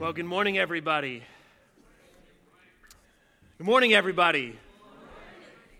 [0.00, 1.22] Well, good morning, everybody.
[3.58, 4.58] Good morning, everybody.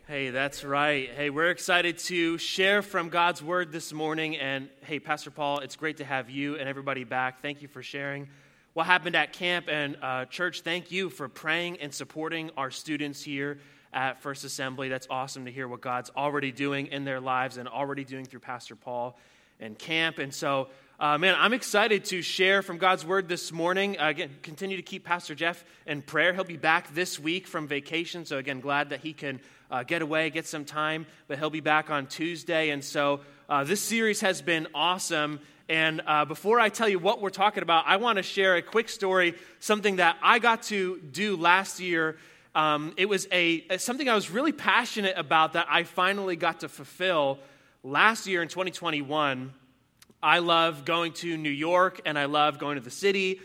[0.06, 1.08] Hey, that's right.
[1.08, 4.36] Hey, we're excited to share from God's word this morning.
[4.36, 7.40] And hey, Pastor Paul, it's great to have you and everybody back.
[7.40, 8.28] Thank you for sharing
[8.74, 9.70] what happened at camp.
[9.70, 13.58] And uh, church, thank you for praying and supporting our students here
[13.90, 14.90] at First Assembly.
[14.90, 18.40] That's awesome to hear what God's already doing in their lives and already doing through
[18.40, 19.18] Pastor Paul
[19.60, 20.18] and camp.
[20.18, 20.68] And so,
[21.00, 23.98] uh, man, I'm excited to share from God's word this morning.
[23.98, 26.34] Uh, again, continue to keep Pastor Jeff in prayer.
[26.34, 28.26] He'll be back this week from vacation.
[28.26, 29.40] So, again, glad that he can
[29.70, 32.68] uh, get away, get some time, but he'll be back on Tuesday.
[32.68, 35.40] And so, uh, this series has been awesome.
[35.70, 38.62] And uh, before I tell you what we're talking about, I want to share a
[38.62, 42.18] quick story, something that I got to do last year.
[42.54, 46.68] Um, it was a, something I was really passionate about that I finally got to
[46.68, 47.38] fulfill
[47.82, 49.54] last year in 2021.
[50.22, 53.40] I love going to New York and I love going to the city.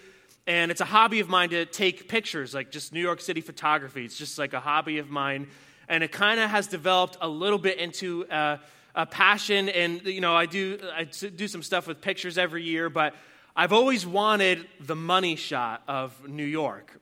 [0.48, 4.06] And it's a hobby of mine to take pictures, like just New York City photography.
[4.06, 5.48] It's just like a hobby of mine.
[5.88, 8.60] And it kind of has developed a little bit into a,
[8.94, 9.70] a passion.
[9.70, 13.16] And, you know, I do, I do some stuff with pictures every year, but
[13.56, 17.00] I've always wanted the money shot of New York.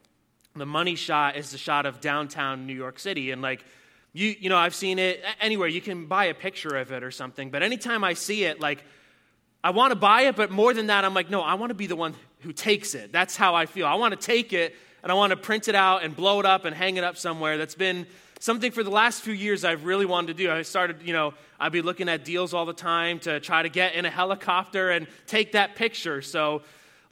[0.56, 3.32] The money shot is the shot of downtown New York City.
[3.32, 3.66] And, like,
[4.14, 5.68] you, you know, I've seen it anywhere.
[5.68, 7.50] You can buy a picture of it or something.
[7.50, 8.84] But anytime I see it, like,
[9.64, 11.76] I want to buy it, but more than that, I'm like, no, I want to
[11.76, 13.14] be the one who takes it.
[13.14, 13.88] That's how I feel.
[13.88, 16.46] I want to take it and I want to print it out and blow it
[16.46, 17.58] up and hang it up somewhere.
[17.58, 18.06] That's been
[18.40, 20.52] something for the last few years I've really wanted to do.
[20.52, 23.70] I started, you know, I'd be looking at deals all the time to try to
[23.70, 26.22] get in a helicopter and take that picture.
[26.22, 26.64] So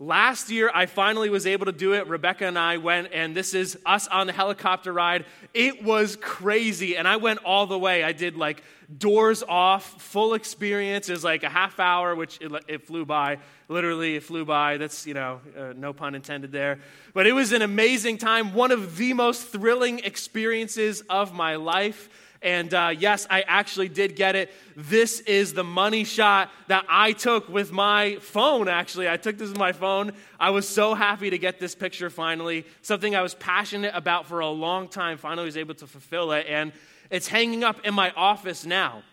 [0.02, 2.08] Last year, I finally was able to do it.
[2.08, 5.26] Rebecca and I went, and this is us on the helicopter ride.
[5.54, 8.04] It was crazy, and I went all the way.
[8.04, 8.64] I did like
[8.98, 11.08] doors off, full experience.
[11.08, 13.38] It was like a half hour, which it, it flew by.
[13.68, 14.78] Literally, it flew by.
[14.78, 16.80] That's, you know, uh, no pun intended there.
[17.14, 22.10] But it was an amazing time, one of the most thrilling experiences of my life.
[22.42, 24.52] And uh, yes, I actually did get it.
[24.76, 29.08] This is the money shot that I took with my phone, actually.
[29.08, 30.14] I took this with my phone.
[30.40, 32.66] I was so happy to get this picture finally.
[32.82, 36.48] Something I was passionate about for a long time, finally was able to fulfill it.
[36.50, 36.72] And
[37.12, 39.04] it's hanging up in my office now.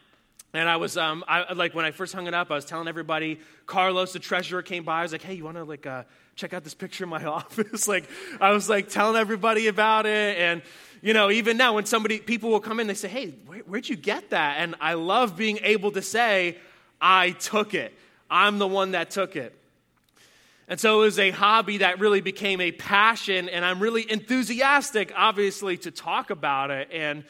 [0.54, 2.88] And I was, um, I, like, when I first hung it up, I was telling
[2.88, 5.00] everybody, Carlos, the treasurer, came by.
[5.00, 6.04] I was like, hey, you want to, like, uh,
[6.36, 7.86] check out this picture in my office?
[7.88, 8.08] like,
[8.40, 10.38] I was, like, telling everybody about it.
[10.38, 10.62] And,
[11.02, 13.88] you know, even now when somebody, people will come in, they say, hey, where, where'd
[13.88, 14.56] you get that?
[14.58, 16.58] And I love being able to say,
[17.00, 17.94] I took it.
[18.30, 19.54] I'm the one that took it.
[20.70, 25.10] And so it was a hobby that really became a passion, and I'm really enthusiastic,
[25.16, 26.90] obviously, to talk about it.
[26.92, 27.24] And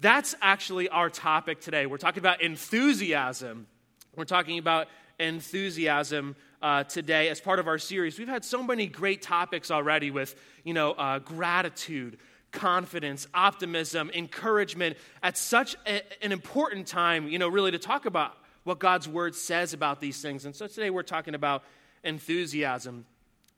[0.00, 1.86] that's actually our topic today.
[1.86, 3.68] We're talking about enthusiasm.
[4.16, 4.88] We're talking about
[5.20, 8.18] enthusiasm uh, today as part of our series.
[8.18, 12.18] We've had so many great topics already with, you know, uh, gratitude,
[12.52, 18.36] confidence, optimism, encouragement at such a, an important time, you know, really to talk about
[18.64, 20.44] what God's word says about these things.
[20.44, 21.64] And so today we're talking about
[22.04, 23.06] enthusiasm.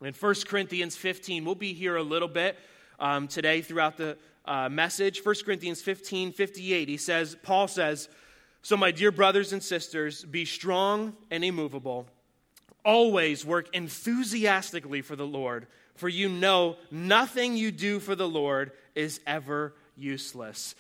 [0.01, 2.59] In 1 Corinthians 15, we'll be here a little bit
[2.99, 5.25] um, today throughout the uh, message.
[5.25, 8.09] 1 Corinthians 15, 58, he says, Paul says,
[8.63, 12.07] So my dear brothers and sisters, be strong and immovable.
[12.85, 18.73] Always work enthusiastically for the Lord for you know nothing you do for the Lord
[18.95, 20.75] is ever useless.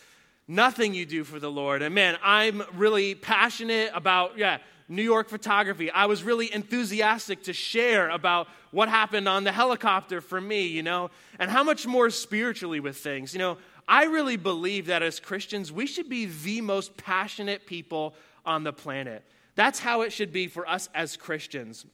[0.49, 1.83] Nothing you do for the Lord.
[1.83, 4.59] And man, I'm really passionate about, yeah,
[4.89, 5.91] New York photography.
[5.91, 10.83] I was really enthusiastic to share about what happened on the helicopter for me, you
[10.83, 13.33] know, and how much more spiritually with things.
[13.33, 13.59] You know,
[13.89, 18.73] I really believe that as Christians, we should be the most passionate people on the
[18.73, 19.25] planet.
[19.55, 21.87] That's how it should be for us as Christians.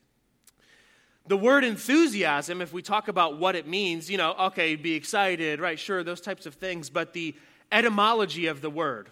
[1.29, 5.61] The word enthusiasm, if we talk about what it means, you know, okay, be excited,
[5.61, 7.35] right, sure, those types of things, but the
[7.71, 9.11] etymology of the word,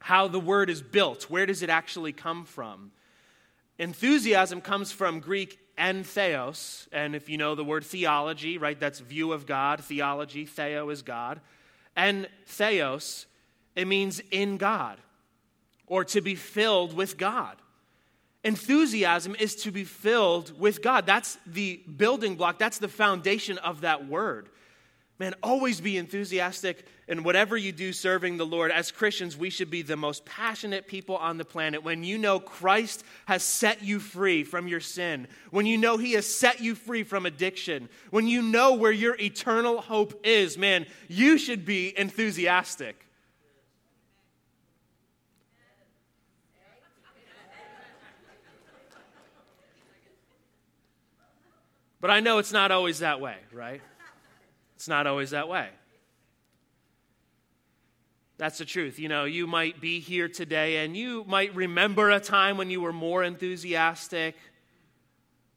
[0.00, 2.90] how the word is built, where does it actually come from?
[3.78, 9.32] Enthusiasm comes from Greek entheos, and if you know the word theology, right, that's view
[9.32, 11.40] of God, theology, theo is God.
[11.94, 13.26] And theos,
[13.76, 14.98] it means in God,
[15.86, 17.56] or to be filled with God.
[18.46, 21.04] Enthusiasm is to be filled with God.
[21.04, 24.48] That's the building block, that's the foundation of that word.
[25.18, 28.70] Man, always be enthusiastic in whatever you do serving the Lord.
[28.70, 31.82] As Christians, we should be the most passionate people on the planet.
[31.82, 36.12] When you know Christ has set you free from your sin, when you know He
[36.12, 40.86] has set you free from addiction, when you know where your eternal hope is, man,
[41.08, 43.05] you should be enthusiastic.
[52.00, 53.80] But I know it's not always that way, right?
[54.76, 55.68] It's not always that way.
[58.38, 58.98] That's the truth.
[58.98, 62.82] You know, you might be here today and you might remember a time when you
[62.82, 64.36] were more enthusiastic,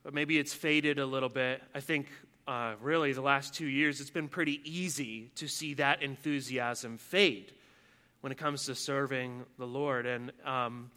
[0.02, 1.62] but maybe it's faded a little bit.
[1.76, 2.08] I think
[2.48, 7.52] uh, really the last two years, it's been pretty easy to see that enthusiasm fade
[8.22, 10.06] when it comes to serving the Lord.
[10.06, 10.90] And, um,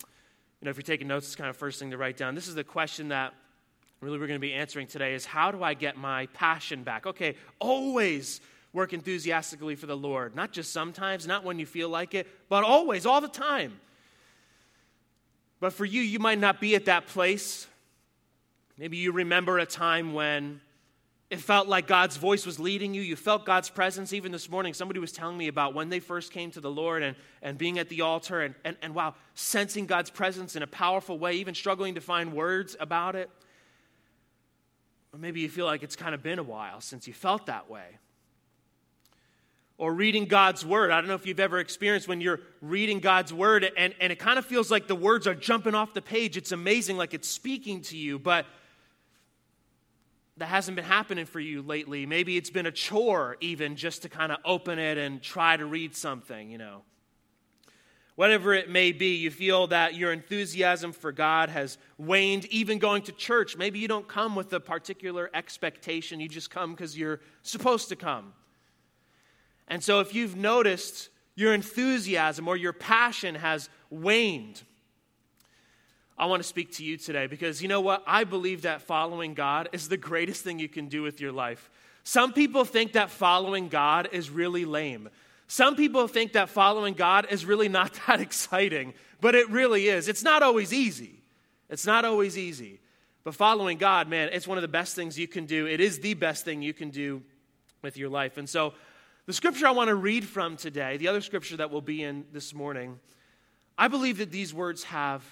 [0.60, 2.36] you know, if you're taking notes, it's kind of first thing to write down.
[2.36, 3.34] This is the question that
[4.02, 7.06] really we're going to be answering today is how do I get my passion back?
[7.06, 8.40] Okay, always
[8.72, 10.34] work enthusiastically for the Lord.
[10.34, 13.78] Not just sometimes, not when you feel like it, but always, all the time.
[15.60, 17.68] But for you, you might not be at that place.
[18.76, 20.60] Maybe you remember a time when
[21.30, 23.02] it felt like God's voice was leading you.
[23.02, 24.12] You felt God's presence.
[24.12, 27.04] Even this morning, somebody was telling me about when they first came to the Lord
[27.04, 30.66] and, and being at the altar and, and, and wow, sensing God's presence in a
[30.66, 33.30] powerful way, even struggling to find words about it.
[35.12, 37.68] Or maybe you feel like it's kind of been a while since you felt that
[37.68, 37.98] way
[39.82, 40.92] or reading God's word.
[40.92, 44.18] I don't know if you've ever experienced when you're reading God's word and, and it
[44.20, 46.36] kind of feels like the words are jumping off the page.
[46.36, 48.46] It's amazing, like it's speaking to you, but
[50.36, 52.06] that hasn't been happening for you lately.
[52.06, 55.66] Maybe it's been a chore, even just to kind of open it and try to
[55.66, 56.82] read something, you know.
[58.14, 63.02] Whatever it may be, you feel that your enthusiasm for God has waned, even going
[63.02, 63.56] to church.
[63.56, 67.96] Maybe you don't come with a particular expectation, you just come because you're supposed to
[67.96, 68.34] come.
[69.68, 74.62] And so, if you've noticed your enthusiasm or your passion has waned,
[76.18, 78.02] I want to speak to you today because you know what?
[78.06, 81.70] I believe that following God is the greatest thing you can do with your life.
[82.04, 85.08] Some people think that following God is really lame.
[85.52, 90.08] Some people think that following God is really not that exciting, but it really is.
[90.08, 91.20] It's not always easy.
[91.68, 92.80] It's not always easy.
[93.22, 95.66] But following God, man, it's one of the best things you can do.
[95.66, 97.22] It is the best thing you can do
[97.82, 98.38] with your life.
[98.38, 98.72] And so
[99.26, 102.24] the scripture I want to read from today, the other scripture that we'll be in
[102.32, 102.98] this morning,
[103.76, 105.22] I believe that these words have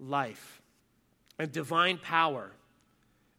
[0.00, 0.62] life
[1.38, 2.52] and divine power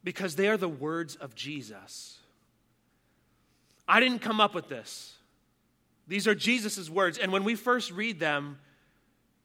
[0.04, 2.20] because they are the words of Jesus.
[3.88, 5.17] I didn't come up with this.
[6.08, 7.18] These are Jesus' words.
[7.18, 8.58] And when we first read them,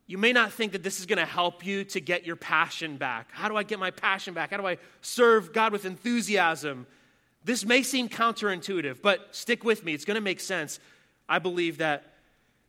[0.07, 2.97] you may not think that this is going to help you to get your passion
[2.97, 3.29] back.
[3.31, 4.51] How do I get my passion back?
[4.51, 6.87] How do I serve God with enthusiasm?
[7.43, 9.93] This may seem counterintuitive, but stick with me.
[9.93, 10.79] It's going to make sense.
[11.27, 12.13] I believe that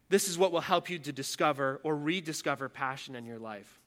[0.09, 3.81] this is what will help you to discover or rediscover passion in your life.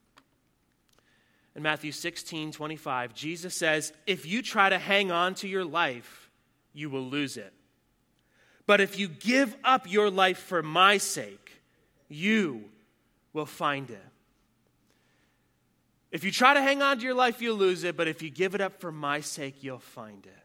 [1.54, 6.30] In Matthew 16 25, Jesus says, If you try to hang on to your life,
[6.72, 7.52] you will lose it.
[8.68, 11.52] But if you give up your life for my sake,
[12.10, 12.66] you
[13.32, 14.04] will find it.
[16.10, 18.28] If you try to hang on to your life, you'll lose it, but if you
[18.28, 20.44] give it up for my sake, you'll find it.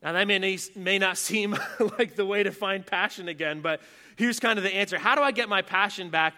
[0.00, 1.58] Now, that may, may not seem
[1.98, 3.80] like the way to find passion again, but
[4.14, 6.34] here's kind of the answer How do I get my passion back?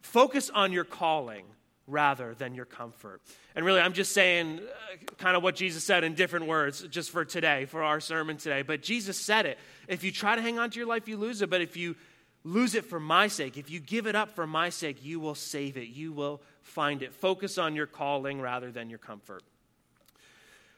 [0.00, 1.44] Focus on your calling
[1.86, 3.20] rather than your comfort.
[3.54, 7.10] And really, I'm just saying uh, kind of what Jesus said in different words just
[7.10, 8.62] for today, for our sermon today.
[8.62, 9.58] But Jesus said it.
[9.88, 11.50] If you try to hang on to your life, you lose it.
[11.50, 11.96] But if you
[12.44, 15.34] lose it for my sake, if you give it up for my sake, you will
[15.34, 15.88] save it.
[15.88, 17.12] You will find it.
[17.12, 19.42] Focus on your calling rather than your comfort.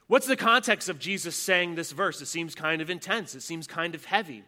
[0.07, 2.21] What's the context of Jesus saying this verse?
[2.21, 4.43] It seems kind of intense, it seems kind of heavy.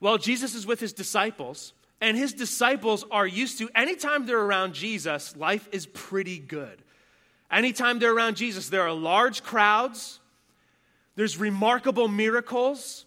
[0.00, 4.74] Well, Jesus is with his disciples, and his disciples are used to anytime they're around
[4.74, 6.82] Jesus, life is pretty good.
[7.50, 10.20] Anytime they're around Jesus, there are large crowds,
[11.16, 13.04] there's remarkable miracles,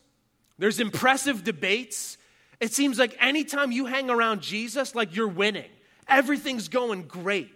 [0.60, 2.18] there's impressive debates.
[2.60, 5.70] It seems like anytime you hang around Jesus, like you're winning.
[6.08, 7.52] Everything's going great.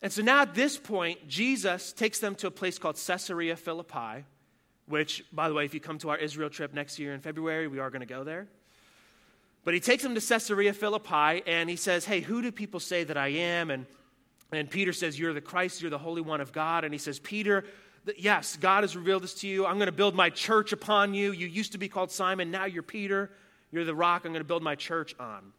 [0.00, 4.24] And so now at this point, Jesus takes them to a place called Caesarea Philippi,
[4.86, 7.66] which, by the way, if you come to our Israel trip next year in February,
[7.68, 8.46] we are going to go there.
[9.64, 13.04] But he takes them to Caesarea Philippi and he says, Hey, who do people say
[13.04, 13.70] that I am?
[13.70, 13.86] And,
[14.52, 16.84] and Peter says, You're the Christ, you're the Holy One of God.
[16.84, 17.64] And he says, Peter,
[18.18, 19.64] yes, God has revealed this to you.
[19.64, 21.32] I'm going to build my church upon you.
[21.32, 23.30] You used to be called Simon, now you're Peter.
[23.72, 25.52] You're the rock I'm going to build my church on.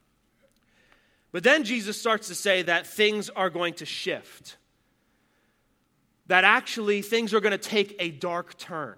[1.33, 4.55] But then Jesus starts to say that things are going to shift,
[6.27, 8.95] that actually things are going to take a dark turn.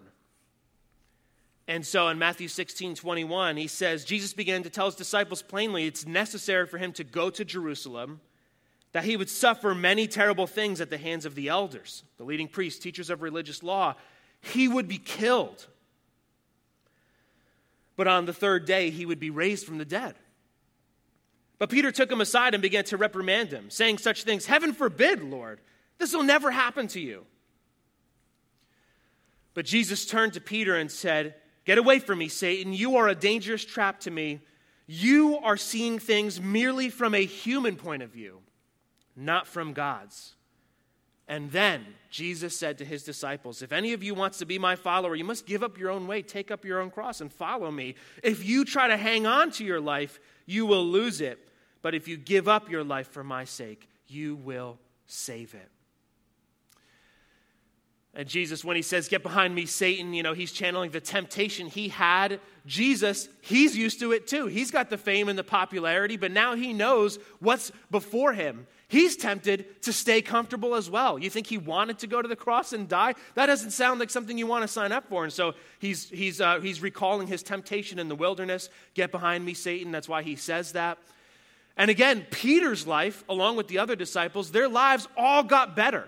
[1.67, 5.85] And so in Matthew 16, 21, he says, Jesus began to tell his disciples plainly
[5.85, 8.21] it's necessary for him to go to Jerusalem,
[8.93, 12.47] that he would suffer many terrible things at the hands of the elders, the leading
[12.47, 13.95] priests, teachers of religious law.
[14.39, 15.67] He would be killed.
[17.97, 20.15] But on the third day, he would be raised from the dead.
[21.59, 25.21] But Peter took him aside and began to reprimand him, saying such things Heaven forbid,
[25.21, 25.59] Lord,
[25.97, 27.25] This will never happen to you.
[29.53, 31.33] But Jesus turned to Peter and said,
[31.67, 32.71] Get away from me, Satan.
[32.71, 34.39] You are a dangerous trap to me.
[34.87, 38.39] You are seeing things merely from a human point of view,
[39.17, 40.35] not from God's.
[41.27, 44.77] And then Jesus said to his disciples, If any of you wants to be my
[44.77, 47.69] follower, you must give up your own way, take up your own cross, and follow
[47.69, 47.95] me.
[48.23, 51.37] If you try to hang on to your life, you will lose it.
[51.81, 55.69] But if you give up your life for my sake, you will save it.
[58.17, 61.67] And Jesus, when he says, Get behind me, Satan, you know, he's channeling the temptation
[61.67, 62.39] he had.
[62.65, 64.47] Jesus, he's used to it too.
[64.47, 68.65] He's got the fame and the popularity, but now he knows what's before him.
[68.87, 71.19] He's tempted to stay comfortable as well.
[71.19, 73.13] You think he wanted to go to the cross and die?
[73.35, 75.23] That doesn't sound like something you want to sign up for.
[75.23, 78.69] And so he's, he's, uh, he's recalling his temptation in the wilderness.
[78.95, 79.91] Get behind me, Satan.
[79.91, 80.97] That's why he says that.
[81.75, 86.07] And again, Peter's life, along with the other disciples, their lives all got better.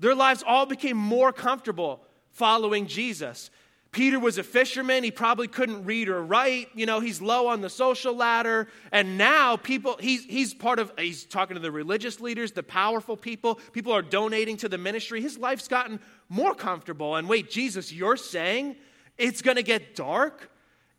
[0.00, 2.02] Their lives all became more comfortable
[2.32, 3.50] following Jesus.
[3.92, 5.02] Peter was a fisherman.
[5.02, 6.68] He probably couldn't read or write.
[6.74, 8.68] You know, he's low on the social ladder.
[8.92, 13.16] And now people, he's, he's part of, he's talking to the religious leaders, the powerful
[13.16, 13.56] people.
[13.72, 15.20] People are donating to the ministry.
[15.20, 17.16] His life's gotten more comfortable.
[17.16, 18.76] And wait, Jesus, you're saying
[19.18, 20.50] it's going to get dark?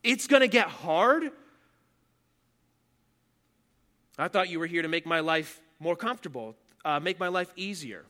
[0.03, 1.31] It's going to get hard?
[4.17, 7.51] I thought you were here to make my life more comfortable, uh, make my life
[7.55, 8.05] easier.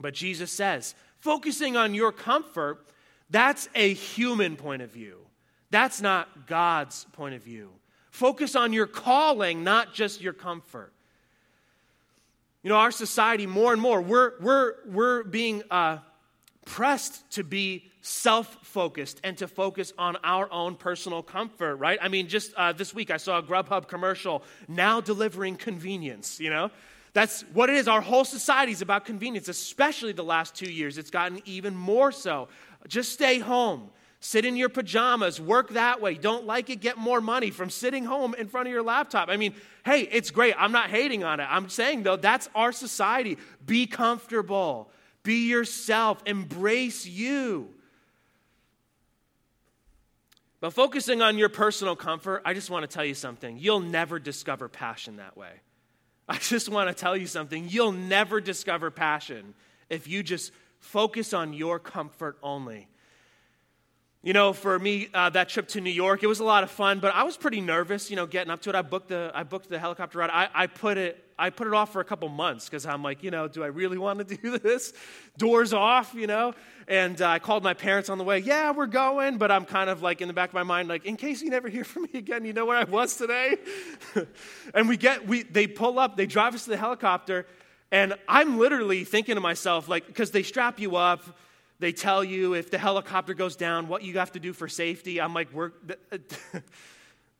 [0.00, 2.86] But Jesus says, focusing on your comfort,
[3.30, 5.18] that's a human point of view.
[5.70, 7.70] That's not God's point of view.
[8.10, 10.92] Focus on your calling, not just your comfort.
[12.62, 15.98] You know, our society, more and more, we're, we're, we're being uh,
[16.64, 21.98] pressed to be self focused and to focus on our own personal comfort, right?
[22.00, 26.50] I mean, just uh, this week I saw a Grubhub commercial now delivering convenience, you
[26.50, 26.70] know?
[27.18, 27.88] That's what it is.
[27.88, 30.98] Our whole society is about convenience, especially the last two years.
[30.98, 32.46] It's gotten even more so.
[32.86, 33.90] Just stay home.
[34.20, 36.14] Sit in your pajamas, work that way.
[36.14, 39.30] Don't like it, get more money from sitting home in front of your laptop.
[39.30, 40.54] I mean, hey, it's great.
[40.56, 41.48] I'm not hating on it.
[41.50, 43.36] I'm saying, though, that's our society.
[43.66, 44.88] Be comfortable,
[45.24, 47.68] be yourself, embrace you.
[50.60, 53.58] But focusing on your personal comfort, I just want to tell you something.
[53.58, 55.50] You'll never discover passion that way.
[56.28, 57.68] I just want to tell you something.
[57.68, 59.54] You'll never discover passion
[59.88, 62.88] if you just focus on your comfort only.
[64.20, 66.72] You know, for me, uh, that trip to New York, it was a lot of
[66.72, 68.74] fun, but I was pretty nervous, you know, getting up to it.
[68.74, 70.30] I booked the, I booked the helicopter ride.
[70.30, 73.22] I, I, put it, I put it off for a couple months because I'm like,
[73.22, 74.92] you know, do I really want to do this?
[75.36, 76.52] Doors off, you know?
[76.88, 78.40] And uh, I called my parents on the way.
[78.40, 81.04] Yeah, we're going, but I'm kind of like in the back of my mind, like,
[81.04, 83.56] in case you never hear from me again, you know where I was today?
[84.74, 87.46] and we get, we, they pull up, they drive us to the helicopter,
[87.92, 91.22] and I'm literally thinking to myself, like, because they strap you up,
[91.80, 95.20] they tell you if the helicopter goes down, what you have to do for safety.
[95.20, 95.72] I'm like, we're.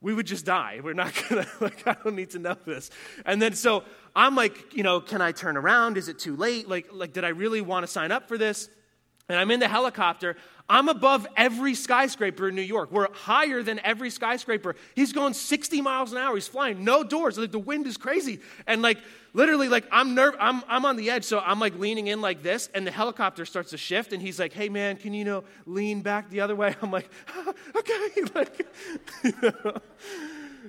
[0.01, 0.81] we would just die.
[0.83, 2.91] We're not gonna, like, I don't need to know this.
[3.27, 3.83] And then so
[4.15, 5.97] I'm like, you know, can I turn around?
[5.97, 6.69] Is it too late?
[6.69, 8.69] Like, like did I really want to sign up for this?
[9.29, 10.37] And I'm in the helicopter.
[10.69, 12.93] I'm above every skyscraper in New York.
[12.93, 14.77] We're higher than every skyscraper.
[14.95, 16.35] He's going 60 miles an hour.
[16.35, 17.39] He's flying, no doors.
[17.39, 18.41] Like the wind is crazy.
[18.67, 18.99] And like
[19.33, 21.25] literally, like I'm nerve I'm I'm on the edge.
[21.25, 24.39] So I'm like leaning in like this, and the helicopter starts to shift, and he's
[24.39, 26.75] like, Hey man, can you, know lean back the other way?
[26.83, 27.11] I'm like,
[27.77, 27.95] okay.
[28.35, 28.67] Like,
[29.25, 29.75] you know.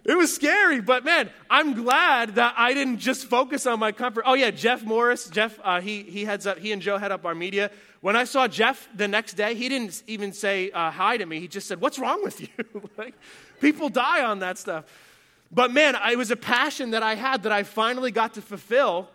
[0.06, 4.24] It was scary, but man, I'm glad that I didn't just focus on my comfort.
[4.26, 6.58] Oh yeah, Jeff Morris, Jeff, uh, he he heads up.
[6.58, 7.72] He and Joe head up our media.
[8.02, 11.40] When I saw Jeff the next day, he didn't even say uh, hi to me.
[11.40, 12.48] He just said, "What's wrong with you?"
[12.98, 13.14] like,
[13.60, 14.86] people die on that stuff.
[15.52, 19.10] But man, it was a passion that I had that I finally got to fulfill.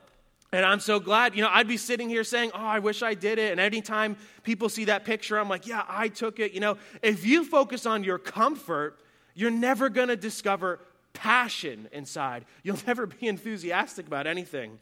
[0.52, 3.14] And I'm so glad, you know, I'd be sitting here saying, Oh, I wish I
[3.14, 3.50] did it.
[3.50, 6.52] And anytime people see that picture, I'm like, Yeah, I took it.
[6.52, 8.96] You know, if you focus on your comfort,
[9.34, 10.80] you're never going to discover
[11.12, 12.44] passion inside.
[12.62, 14.78] You'll never be enthusiastic about anything.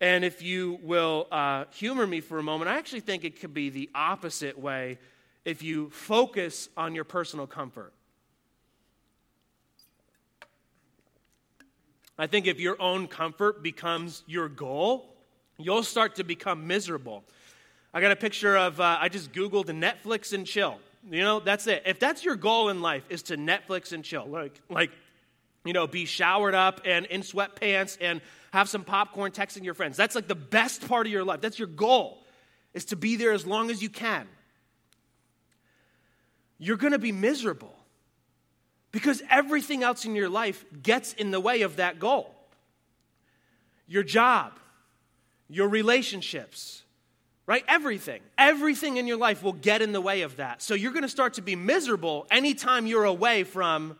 [0.00, 3.52] And if you will uh, humor me for a moment, I actually think it could
[3.52, 4.98] be the opposite way
[5.44, 7.92] if you focus on your personal comfort.
[12.18, 15.16] I think if your own comfort becomes your goal,
[15.58, 17.24] you'll start to become miserable.
[17.92, 20.78] I got a picture of, uh, I just Googled Netflix and chill.
[21.08, 21.84] You know, that's it.
[21.86, 24.90] If that's your goal in life, is to Netflix and chill, like, like,
[25.64, 28.20] you know, be showered up and in sweatpants and
[28.52, 29.96] have some popcorn texting your friends.
[29.96, 31.40] That's like the best part of your life.
[31.40, 32.22] That's your goal,
[32.74, 34.26] is to be there as long as you can.
[36.58, 37.74] You're going to be miserable
[38.92, 42.34] because everything else in your life gets in the way of that goal.
[43.86, 44.52] Your job,
[45.48, 46.79] your relationships,
[47.50, 47.64] right?
[47.66, 48.22] Everything.
[48.38, 50.62] Everything in your life will get in the way of that.
[50.62, 53.98] So you're going to start to be miserable anytime you're away from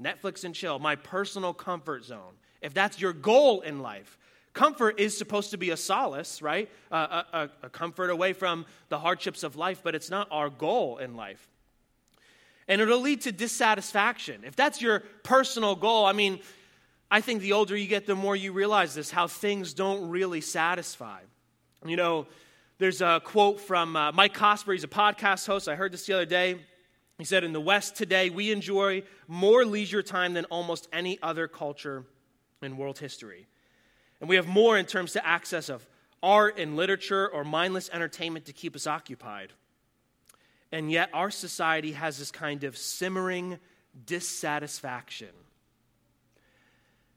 [0.00, 2.32] Netflix and chill, my personal comfort zone.
[2.62, 4.16] If that's your goal in life,
[4.54, 6.70] comfort is supposed to be a solace, right?
[6.90, 10.48] Uh, a, a, a comfort away from the hardships of life, but it's not our
[10.48, 11.50] goal in life.
[12.66, 14.40] And it'll lead to dissatisfaction.
[14.42, 16.40] If that's your personal goal, I mean,
[17.10, 20.40] I think the older you get, the more you realize this, how things don't really
[20.40, 21.20] satisfy.
[21.84, 22.26] You know,
[22.80, 24.72] there's a quote from uh, Mike Cosper.
[24.72, 25.68] He's a podcast host.
[25.68, 26.56] I heard this the other day.
[27.18, 31.46] He said, In the West today, we enjoy more leisure time than almost any other
[31.46, 32.06] culture
[32.62, 33.46] in world history.
[34.18, 35.86] And we have more in terms of access of
[36.22, 39.52] art and literature or mindless entertainment to keep us occupied.
[40.72, 43.58] And yet, our society has this kind of simmering
[44.06, 45.28] dissatisfaction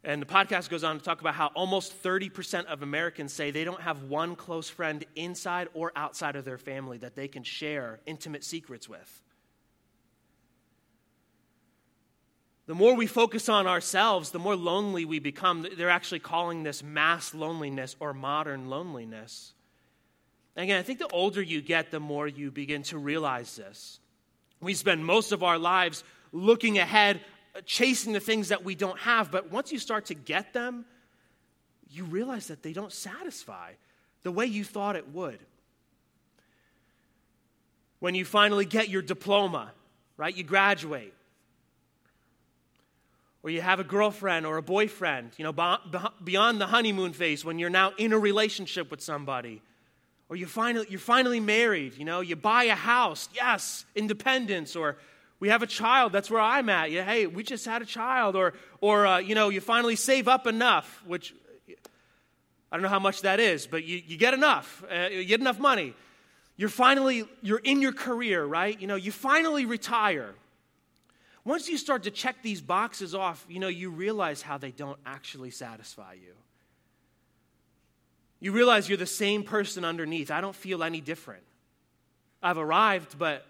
[0.04, 3.64] and the podcast goes on to talk about how almost 30% of Americans say they
[3.64, 8.02] don't have one close friend inside or outside of their family that they can share
[8.06, 9.22] intimate secrets with.
[12.66, 15.68] The more we focus on ourselves, the more lonely we become.
[15.78, 19.54] They're actually calling this mass loneliness or modern loneliness.
[20.56, 24.00] again, I think the older you get, the more you begin to realize this.
[24.62, 27.22] We spend most of our lives looking ahead
[27.66, 29.32] chasing the things that we don't have.
[29.32, 30.86] But once you start to get them,
[31.90, 33.74] you realize that they don't satisfy
[34.24, 35.40] the way you thought it would.
[38.00, 39.72] When you finally get your diploma,
[40.18, 40.36] right?
[40.36, 41.14] You graduate.
[43.44, 45.54] Or you have a girlfriend or a boyfriend, you know,
[46.24, 49.62] beyond the honeymoon phase when you're now in a relationship with somebody.
[50.30, 54.98] Or you finally, you're finally married, you know, you buy a house, yes, independence, or
[55.44, 56.90] we have a child that's where i'm at.
[56.90, 60.30] Yeah, hey we just had a child or or uh, you know you finally save
[60.30, 61.36] up enough which
[62.72, 65.42] i don't know how much that is but you, you get enough uh, you get
[65.42, 65.94] enough money.
[66.56, 68.80] You're finally you're in your career right?
[68.80, 70.34] You know you finally retire.
[71.44, 75.00] Once you start to check these boxes off you know you realize how they don't
[75.06, 76.36] actually satisfy you.
[78.39, 80.32] You realize you're the same person underneath.
[80.32, 81.44] I don't feel any different.
[82.41, 83.46] I've arrived but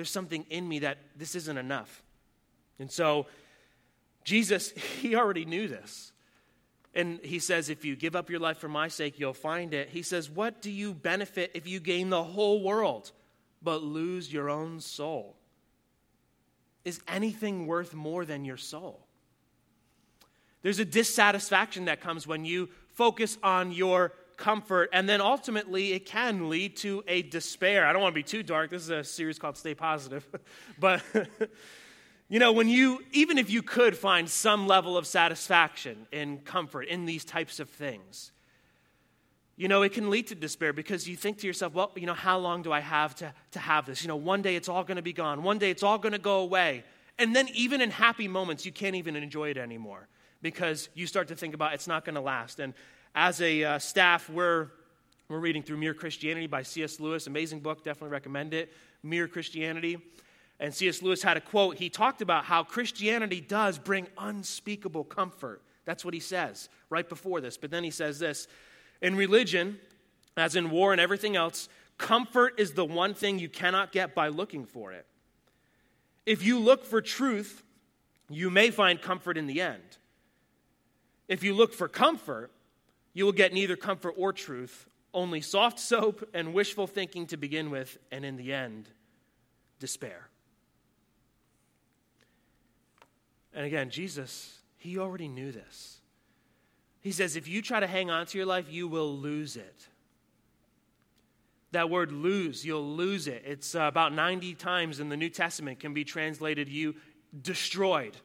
[0.00, 2.02] there's something in me that this isn't enough.
[2.78, 3.26] And so,
[4.24, 4.70] Jesus,
[5.02, 6.12] he already knew this.
[6.94, 9.90] And he says, if you give up your life for my sake, you'll find it.
[9.90, 13.12] He says, What do you benefit if you gain the whole world
[13.62, 15.36] but lose your own soul?
[16.86, 19.06] Is anything worth more than your soul?
[20.62, 26.06] There's a dissatisfaction that comes when you focus on your comfort, and then ultimately it
[26.06, 27.86] can lead to a despair.
[27.86, 28.70] I don't want to be too dark.
[28.70, 30.26] This is a series called Stay Positive.
[30.80, 31.02] but,
[32.28, 36.84] you know, when you, even if you could find some level of satisfaction and comfort
[36.84, 38.32] in these types of things,
[39.56, 42.14] you know, it can lead to despair because you think to yourself, well, you know,
[42.14, 44.02] how long do I have to, to have this?
[44.02, 45.42] You know, one day it's all going to be gone.
[45.42, 46.82] One day it's all going to go away.
[47.18, 50.08] And then even in happy moments, you can't even enjoy it anymore
[50.40, 52.58] because you start to think about it's not going to last.
[52.58, 52.72] And
[53.14, 54.68] as a uh, staff, we're,
[55.28, 57.00] we're reading through Mere Christianity by C.S.
[57.00, 57.26] Lewis.
[57.26, 58.72] Amazing book, definitely recommend it.
[59.02, 59.98] Mere Christianity.
[60.60, 61.02] And C.S.
[61.02, 61.76] Lewis had a quote.
[61.76, 65.62] He talked about how Christianity does bring unspeakable comfort.
[65.84, 67.56] That's what he says right before this.
[67.56, 68.46] But then he says this
[69.00, 69.80] In religion,
[70.36, 71.68] as in war and everything else,
[71.98, 75.06] comfort is the one thing you cannot get by looking for it.
[76.26, 77.62] If you look for truth,
[78.28, 79.82] you may find comfort in the end.
[81.26, 82.52] If you look for comfort,
[83.20, 87.68] you will get neither comfort or truth, only soft soap and wishful thinking to begin
[87.68, 88.88] with, and in the end,
[89.78, 90.30] despair.
[93.52, 95.98] And again, Jesus, he already knew this.
[97.02, 99.86] He says, if you try to hang on to your life, you will lose it.
[101.72, 103.42] That word lose, you'll lose it.
[103.44, 106.94] It's uh, about 90 times in the New Testament can be translated you
[107.42, 108.16] destroyed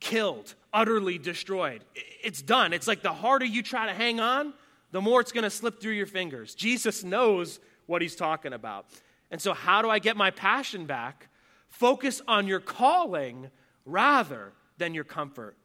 [0.00, 1.84] killed, utterly destroyed.
[2.22, 2.72] It's done.
[2.72, 4.52] It's like the harder you try to hang on,
[4.92, 6.54] the more it's going to slip through your fingers.
[6.54, 8.86] Jesus knows what he's talking about.
[9.30, 11.28] And so, how do I get my passion back?
[11.68, 13.50] Focus on your calling
[13.84, 15.56] rather than your comfort.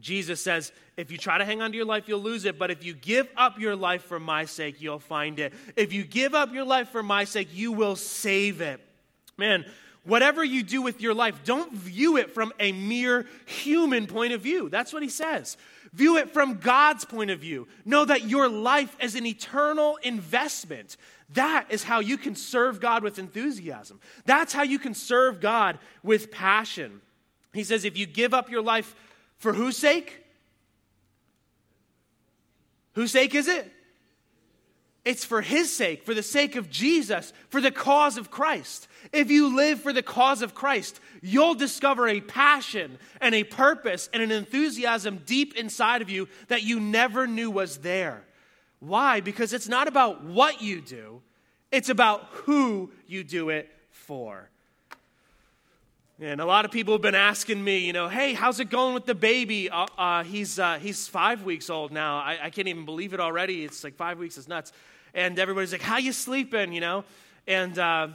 [0.00, 2.58] Jesus says, if you try to hang on to your life, you'll lose it.
[2.58, 5.52] But if you give up your life for my sake, you'll find it.
[5.76, 8.80] If you give up your life for my sake, you will save it.
[9.36, 9.64] Man,
[10.08, 14.40] Whatever you do with your life, don't view it from a mere human point of
[14.40, 14.70] view.
[14.70, 15.58] That's what he says.
[15.92, 17.68] View it from God's point of view.
[17.84, 20.96] Know that your life is an eternal investment.
[21.34, 24.00] That is how you can serve God with enthusiasm.
[24.24, 27.02] That's how you can serve God with passion.
[27.52, 28.96] He says, if you give up your life
[29.36, 30.24] for whose sake?
[32.94, 33.70] Whose sake is it?
[35.08, 38.88] It's for his sake, for the sake of Jesus, for the cause of Christ.
[39.10, 44.10] If you live for the cause of Christ, you'll discover a passion and a purpose
[44.12, 48.22] and an enthusiasm deep inside of you that you never knew was there.
[48.80, 49.22] Why?
[49.22, 51.22] Because it's not about what you do,
[51.72, 54.50] it's about who you do it for.
[56.20, 58.92] And a lot of people have been asking me, you know, hey, how's it going
[58.92, 59.70] with the baby?
[59.70, 62.18] Uh, uh, he's, uh, he's five weeks old now.
[62.18, 63.64] I, I, can't even believe it already.
[63.64, 64.72] It's like five weeks is nuts.
[65.14, 67.04] And everybody's like, how you sleeping, you know?
[67.46, 68.08] And, uh,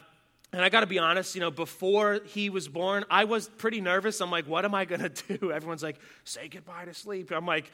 [0.51, 3.82] and I got to be honest, you know, before he was born, I was pretty
[3.82, 4.21] nervous.
[4.21, 5.51] I'm like, what am I going to do?
[5.51, 7.32] Everyone's like, say goodbye to sleep.
[7.32, 7.71] I'm like,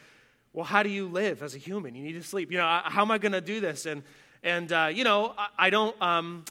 [0.53, 1.95] well, how do you live as a human?
[1.95, 2.51] You need to sleep.
[2.51, 3.85] You know, how am I going to do this?
[3.85, 4.03] And,
[4.43, 6.01] and uh, you know, I, I don't...
[6.01, 6.45] Um,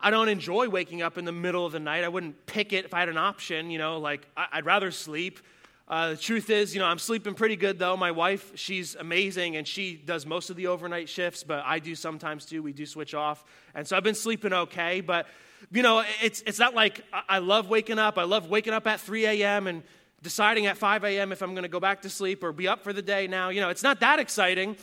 [0.00, 2.04] I don't enjoy waking up in the middle of the night.
[2.04, 4.92] I wouldn't pick it if I had an option, you know, like I, would rather
[4.92, 5.40] sleep.
[5.88, 7.96] Uh, the truth is, you know, I'm sleeping pretty good though.
[7.96, 11.94] My wife, she's amazing and she does most of the overnight shifts, but I do
[11.94, 12.62] sometimes too.
[12.62, 13.42] We do switch off.
[13.74, 15.26] And so I've been sleeping okay, but
[15.72, 18.18] you know, it's, it's not like I love waking up.
[18.18, 19.66] I love waking up at 3 a.m.
[19.66, 19.82] and
[20.22, 21.32] deciding at 5 a.m.
[21.32, 23.48] if I'm going to go back to sleep or be up for the day now.
[23.48, 24.76] You know, it's not that exciting.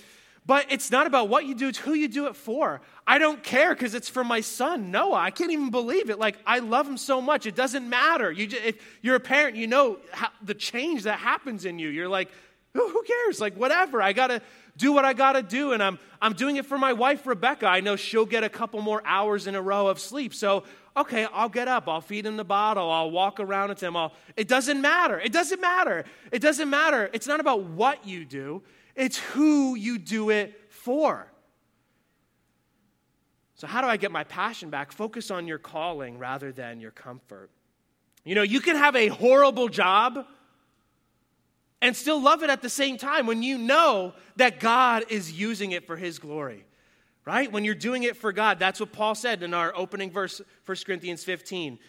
[0.48, 2.82] But it's not about what you do, it's who you do it for.
[3.08, 5.18] I don't care because it's for my son, Noah.
[5.18, 6.20] I can't even believe it.
[6.20, 7.48] Like, I love him so much.
[7.48, 8.32] It doesn't matter.
[8.32, 11.90] You just, if you're a parent, you know how, the change that happens in you.
[11.90, 12.30] You're like,
[12.74, 13.40] who cares?
[13.40, 14.02] Like, whatever.
[14.02, 14.42] I got to
[14.78, 15.72] do what I got to do.
[15.72, 17.68] And I'm, I'm doing it for my wife, Rebecca.
[17.68, 20.34] I know she'll get a couple more hours in a row of sleep.
[20.34, 20.64] So,
[20.96, 21.88] okay, I'll get up.
[21.88, 22.92] I'll feed him the bottle.
[22.92, 23.96] I'll walk around with him.
[23.96, 25.20] I'll, it doesn't matter.
[25.20, 26.06] It doesn't matter.
[26.32, 27.10] It doesn't matter.
[27.14, 28.62] It's not about what you do,
[28.96, 31.28] it's who you do it for.
[33.56, 34.92] So, how do I get my passion back?
[34.92, 37.50] Focus on your calling rather than your comfort.
[38.24, 40.26] You know, you can have a horrible job
[41.82, 45.72] and still love it at the same time when you know that God is using
[45.72, 46.66] it for His glory,
[47.26, 47.52] right?
[47.52, 48.60] When you're doing it for God.
[48.60, 51.80] That's what Paul said in our opening verse, 1 Corinthians 15.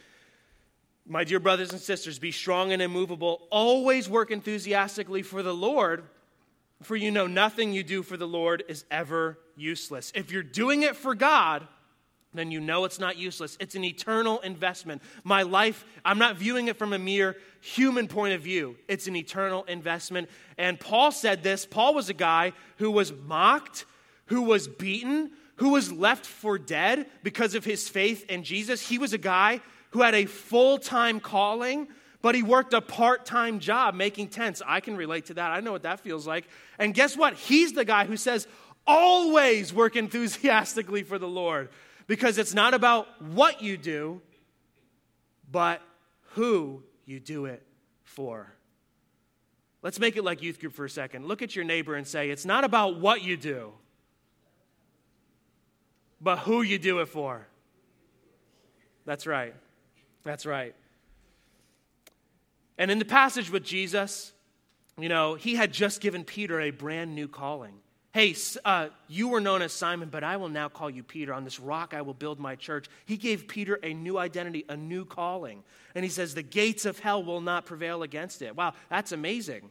[1.09, 6.05] My dear brothers and sisters, be strong and immovable, always work enthusiastically for the Lord
[6.83, 10.13] for you know, nothing you do for the Lord is ever useless.
[10.15, 11.67] If you're doing it for God,
[12.35, 13.57] then you know it's not useless.
[13.61, 15.03] It's an eternal investment.
[15.25, 18.77] My life, I'm not viewing it from a mere human point of view.
[18.89, 20.29] It's an eternal investment.
[20.59, 23.87] And Paul said this Paul was a guy who was mocked,
[24.27, 28.87] who was beaten, who was left for dead because of his faith in Jesus.
[28.87, 29.61] He was a guy
[29.91, 31.89] who had a full time calling
[32.27, 34.61] but he worked a part time job making tents.
[34.67, 35.53] I can relate to that.
[35.53, 36.49] I know what that feels like.
[36.77, 37.35] And guess what?
[37.35, 38.49] He's the guy who says,
[38.85, 41.69] always work enthusiastically for the Lord
[42.09, 44.21] because it's not about what you do,
[45.53, 45.81] but
[46.33, 47.65] who you do it
[48.03, 48.53] for.
[49.85, 51.29] Let's make it like youth group for a second.
[51.29, 53.73] Look at your neighbor and say, It's not about what you do,
[56.21, 57.47] but who you do it for.
[59.05, 59.55] That's right.
[60.25, 60.75] That's right.
[62.79, 64.33] And in the passage with Jesus,
[64.99, 67.75] you know, he had just given Peter a brand new calling.
[68.13, 68.35] Hey,
[68.65, 71.35] uh, you were known as Simon, but I will now call you Peter.
[71.35, 72.87] On this rock I will build my church.
[73.05, 75.63] He gave Peter a new identity, a new calling.
[75.95, 78.57] And he says, the gates of hell will not prevail against it.
[78.57, 79.71] Wow, that's amazing.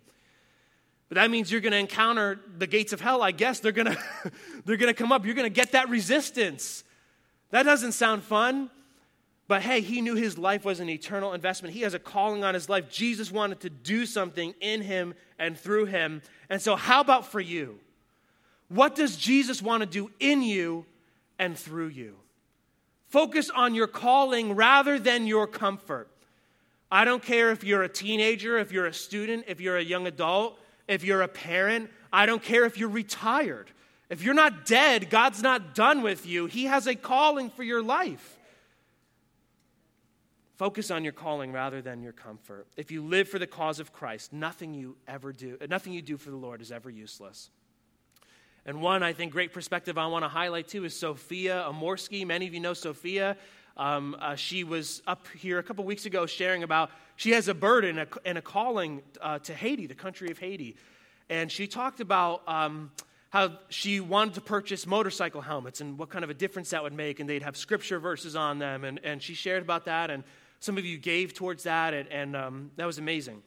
[1.10, 3.60] But that means you're going to encounter the gates of hell, I guess.
[3.60, 4.32] They're going to
[4.65, 5.26] they're going to come up.
[5.26, 6.84] You're going to get that resistance.
[7.50, 8.70] That doesn't sound fun.
[9.47, 11.73] But hey, he knew his life was an eternal investment.
[11.75, 12.89] He has a calling on his life.
[12.89, 16.23] Jesus wanted to do something in him and through him.
[16.49, 17.79] And so, how about for you?
[18.69, 20.86] What does Jesus want to do in you
[21.38, 22.15] and through you?
[23.10, 26.10] Focus on your calling rather than your comfort.
[26.91, 30.08] I don't care if you're a teenager, if you're a student, if you're a young
[30.08, 31.91] adult, if you're a parent.
[32.12, 33.69] I don't care if you're retired.
[34.10, 36.45] If you're not dead, God's not done with you.
[36.47, 38.35] He has a calling for your life.
[40.58, 42.68] Focus on your calling rather than your comfort.
[42.78, 46.18] If you live for the cause of Christ, nothing you ever do, nothing you do
[46.18, 47.50] for the Lord is ever useless.
[48.65, 52.26] And one, I think, great perspective I want to highlight too is Sophia Amorsky.
[52.26, 53.38] Many of you know Sophia.
[53.78, 57.54] Um, uh, she was up here a couple weeks ago sharing about she has a
[57.54, 60.78] burden and a, and a calling uh, to Haiti, the country of Haiti.
[61.30, 62.91] And she talked about um,
[63.30, 66.94] how she wanted to purchase motorcycle helmets and what kind of a difference that would
[66.94, 67.20] make.
[67.20, 68.86] And they'd have scripture verses on them.
[68.86, 70.10] And, and she shared about that.
[70.10, 70.24] And
[70.65, 73.41] some of you gave towards that, and, and um, that was amazing.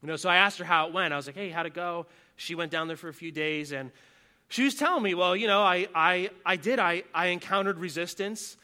[0.00, 1.12] You know, so I asked her how it went.
[1.12, 2.06] I was like, hey, how'd it go?
[2.36, 3.90] She went down there for a few days, and
[4.48, 6.78] she was telling me, well, you know, I, I, I did.
[6.78, 8.56] I, I encountered resistance.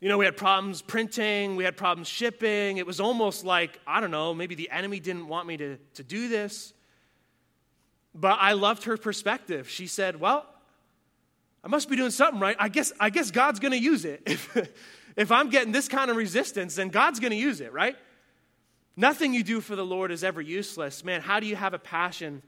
[0.00, 2.76] You know, we had problems printing, we had problems shipping.
[2.76, 6.04] It was almost like, I don't know, maybe the enemy didn't want me to, to
[6.04, 6.72] do this.
[8.14, 9.68] But I loved her perspective.
[9.68, 10.46] She said, Well,
[11.64, 12.56] I must be doing something right.
[12.60, 14.38] I guess, I guess God's going to use it.
[15.18, 17.96] If, I'm getting this kind of resistance, then God's going to use it, right?
[18.96, 21.02] Nothing you do for the Lord is ever useless.
[21.02, 22.40] Man, how do you have a passion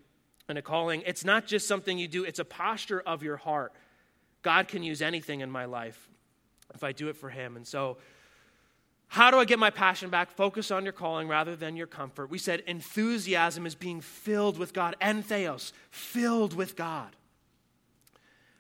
[0.48, 1.02] and a calling?
[1.04, 3.72] It's not just something you do, it's a posture of your heart.
[4.42, 6.08] God can use anything in my life
[6.72, 7.56] if I do it for Him.
[7.56, 7.98] And so,
[9.08, 10.30] how do I get my passion back?
[10.30, 12.30] Focus on your calling rather than your comfort.
[12.30, 17.16] We said enthusiasm is being filled with God, entheos, filled with God.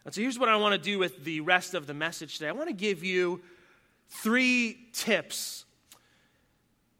[0.04, 2.48] And so here's what I want to do with the rest of the message today.
[2.48, 3.40] I want to give you
[4.10, 5.64] three tips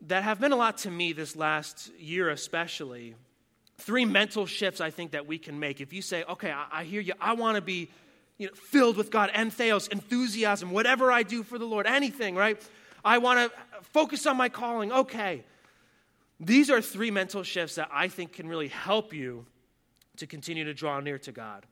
[0.02, 3.14] that have been a lot to me this last year, especially.
[3.78, 5.80] Three mental shifts I think that we can make.
[5.80, 7.90] If you say, okay, I, I hear you, I want to be
[8.38, 12.60] you know, filled with God, entheos, enthusiasm, whatever I do for the Lord, anything, right?
[13.04, 14.92] I want to focus on my calling.
[14.92, 15.44] Okay.
[16.38, 19.44] These are three mental shifts that I think can really help you
[20.16, 21.66] to continue to draw near to God.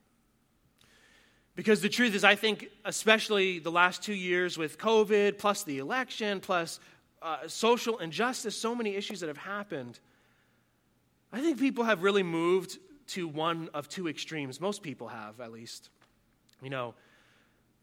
[1.58, 5.78] Because the truth is, I think, especially the last two years with COVID, plus the
[5.78, 6.78] election, plus
[7.20, 9.98] uh, social injustice, so many issues that have happened,
[11.32, 14.60] I think people have really moved to one of two extremes.
[14.60, 15.90] Most people have, at least.
[16.62, 16.94] You know,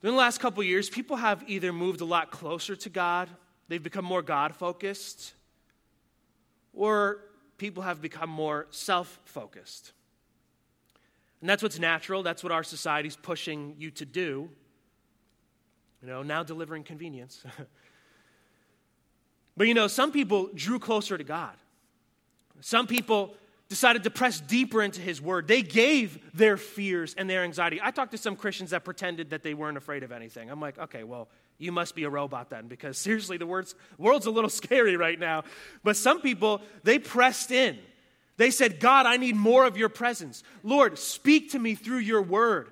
[0.02, 3.28] in the last couple years, people have either moved a lot closer to God,
[3.68, 5.34] they've become more God focused,
[6.74, 7.20] or
[7.58, 9.92] people have become more self focused.
[11.46, 12.24] And that's what's natural.
[12.24, 14.50] That's what our society's pushing you to do.
[16.02, 17.44] You know, now delivering convenience.
[19.56, 21.54] but you know, some people drew closer to God.
[22.62, 23.36] Some people
[23.70, 25.48] decided to press deeper into his word.
[25.48, 27.80] They gave their fears and their anxiety.
[27.80, 30.50] I talked to some Christians that pretended that they weren't afraid of anything.
[30.50, 31.30] I'm like, okay, well,
[31.60, 35.20] you must be a robot then, because seriously, the world's, world's a little scary right
[35.20, 35.44] now.
[35.84, 37.78] But some people, they pressed in.
[38.38, 40.43] They said, God, I need more of your presence.
[40.63, 42.69] Lord, speak to me through your word.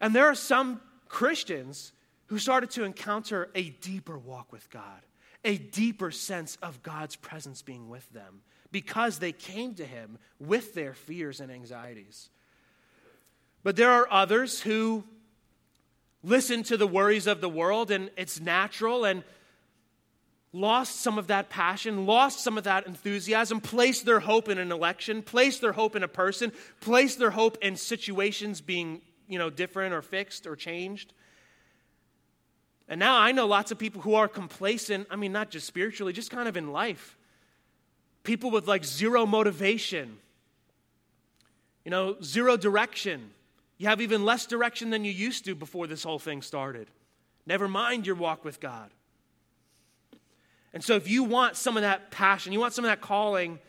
[0.00, 1.92] And there are some Christians
[2.26, 5.00] who started to encounter a deeper walk with God,
[5.44, 10.74] a deeper sense of God's presence being with them because they came to him with
[10.74, 12.28] their fears and anxieties.
[13.62, 15.04] But there are others who
[16.24, 19.22] listen to the worries of the world and it's natural and
[20.54, 24.70] lost some of that passion, lost some of that enthusiasm, placed their hope in an
[24.70, 29.50] election, placed their hope in a person, placed their hope in situations being, you know,
[29.50, 31.12] different or fixed or changed.
[32.88, 36.12] And now I know lots of people who are complacent, I mean, not just spiritually,
[36.12, 37.18] just kind of in life.
[38.22, 40.18] People with like zero motivation,
[41.84, 43.30] you know, zero direction.
[43.76, 46.86] You have even less direction than you used to before this whole thing started.
[47.44, 48.90] Never mind your walk with God.
[50.74, 53.60] And so, if you want some of that passion, you want some of that calling,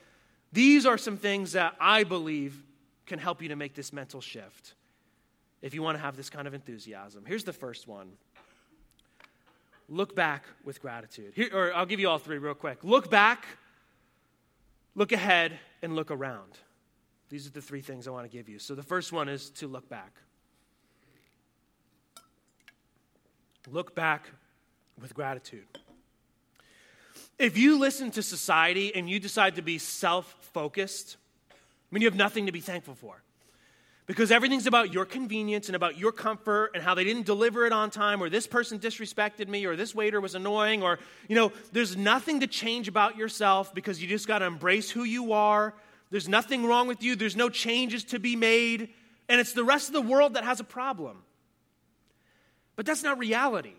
[0.52, 2.62] these are some things that I believe
[3.06, 4.74] can help you to make this mental shift
[5.62, 7.24] if you want to have this kind of enthusiasm.
[7.26, 8.12] Here's the first one
[9.88, 11.34] look back with gratitude.
[11.36, 12.84] Here, or I'll give you all three real quick.
[12.84, 13.46] Look back,
[14.96, 16.58] look ahead, and look around.
[17.30, 18.58] These are the three things I want to give you.
[18.58, 20.12] So the first one is to look back.
[23.70, 24.28] Look back
[25.00, 25.68] with gratitude.
[27.38, 31.18] If you listen to society and you decide to be self focused,
[31.52, 31.56] I
[31.92, 33.22] mean, you have nothing to be thankful for.
[34.08, 37.74] Because everything's about your convenience and about your comfort and how they didn't deliver it
[37.74, 41.52] on time, or this person disrespected me, or this waiter was annoying, or, you know,
[41.72, 45.74] there's nothing to change about yourself because you just got to embrace who you are.
[46.12, 48.90] There's nothing wrong with you, there's no changes to be made,
[49.28, 51.24] and it's the rest of the world that has a problem.
[52.76, 53.74] But that's not reality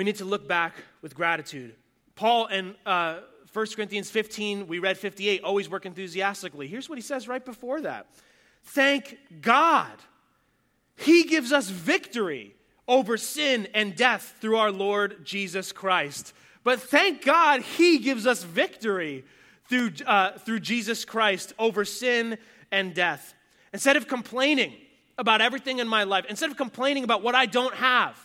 [0.00, 1.74] we need to look back with gratitude.
[2.14, 3.18] Paul in uh,
[3.52, 6.68] 1 Corinthians 15, we read 58, always work enthusiastically.
[6.68, 8.06] Here's what he says right before that
[8.64, 9.92] Thank God.
[10.96, 12.54] He gives us victory
[12.88, 16.32] over sin and death through our Lord Jesus Christ.
[16.64, 19.26] But thank God he gives us victory
[19.68, 22.38] through, uh, through Jesus Christ over sin
[22.72, 23.34] and death.
[23.74, 24.72] Instead of complaining
[25.18, 28.18] about everything in my life, instead of complaining about what I don't have,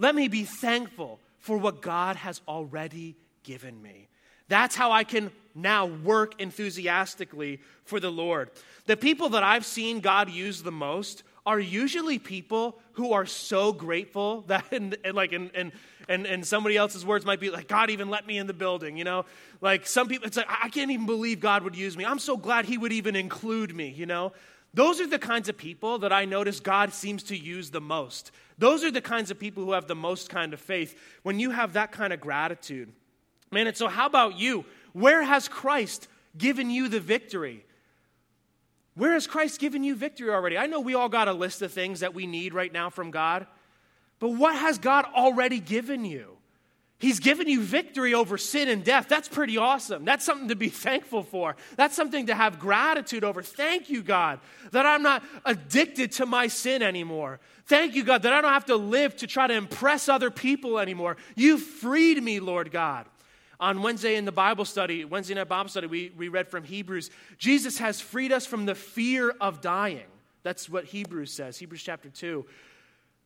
[0.00, 4.08] let me be thankful for what God has already given me.
[4.48, 8.50] That's how I can now work enthusiastically for the Lord.
[8.86, 13.72] The people that I've seen God use the most are usually people who are so
[13.72, 14.64] grateful that,
[15.14, 15.72] like, in, in,
[16.08, 18.96] and, in somebody else's words might be like, God even let me in the building,
[18.96, 19.26] you know?
[19.60, 22.06] Like some people, it's like, I can't even believe God would use me.
[22.06, 24.32] I'm so glad He would even include me, you know?
[24.72, 28.30] Those are the kinds of people that I notice God seems to use the most.
[28.60, 30.94] Those are the kinds of people who have the most kind of faith.
[31.22, 32.92] When you have that kind of gratitude,
[33.50, 34.66] man, and so how about you?
[34.92, 37.64] Where has Christ given you the victory?
[38.96, 40.58] Where has Christ given you victory already?
[40.58, 43.10] I know we all got a list of things that we need right now from
[43.10, 43.46] God,
[44.18, 46.36] but what has God already given you?
[47.00, 49.08] He's given you victory over sin and death.
[49.08, 50.04] That's pretty awesome.
[50.04, 51.56] That's something to be thankful for.
[51.76, 53.42] That's something to have gratitude over.
[53.42, 54.38] Thank you, God,
[54.72, 57.40] that I'm not addicted to my sin anymore.
[57.64, 60.78] Thank you, God, that I don't have to live to try to impress other people
[60.78, 61.16] anymore.
[61.36, 63.06] You freed me, Lord God.
[63.58, 67.10] On Wednesday in the Bible study, Wednesday night Bible study, we, we read from Hebrews.
[67.38, 70.06] Jesus has freed us from the fear of dying.
[70.42, 72.44] That's what Hebrews says, Hebrews chapter 2.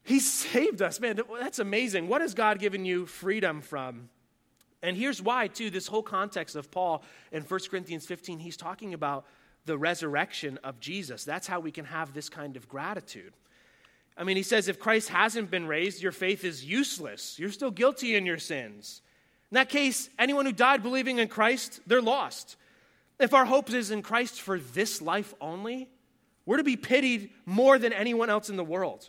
[0.04, 1.00] He saved us.
[1.00, 2.08] Man, that's amazing.
[2.08, 4.10] What has God given you freedom from?
[4.82, 8.92] And here's why, too, this whole context of Paul in 1 Corinthians 15, he's talking
[8.92, 9.24] about
[9.64, 11.24] the resurrection of Jesus.
[11.24, 13.32] That's how we can have this kind of gratitude.
[14.16, 17.38] I mean, he says, if Christ hasn't been raised, your faith is useless.
[17.38, 19.00] You're still guilty in your sins.
[19.50, 22.56] In that case, anyone who died believing in Christ, they're lost.
[23.18, 25.88] If our hope is in Christ for this life only,
[26.44, 29.08] we're to be pitied more than anyone else in the world.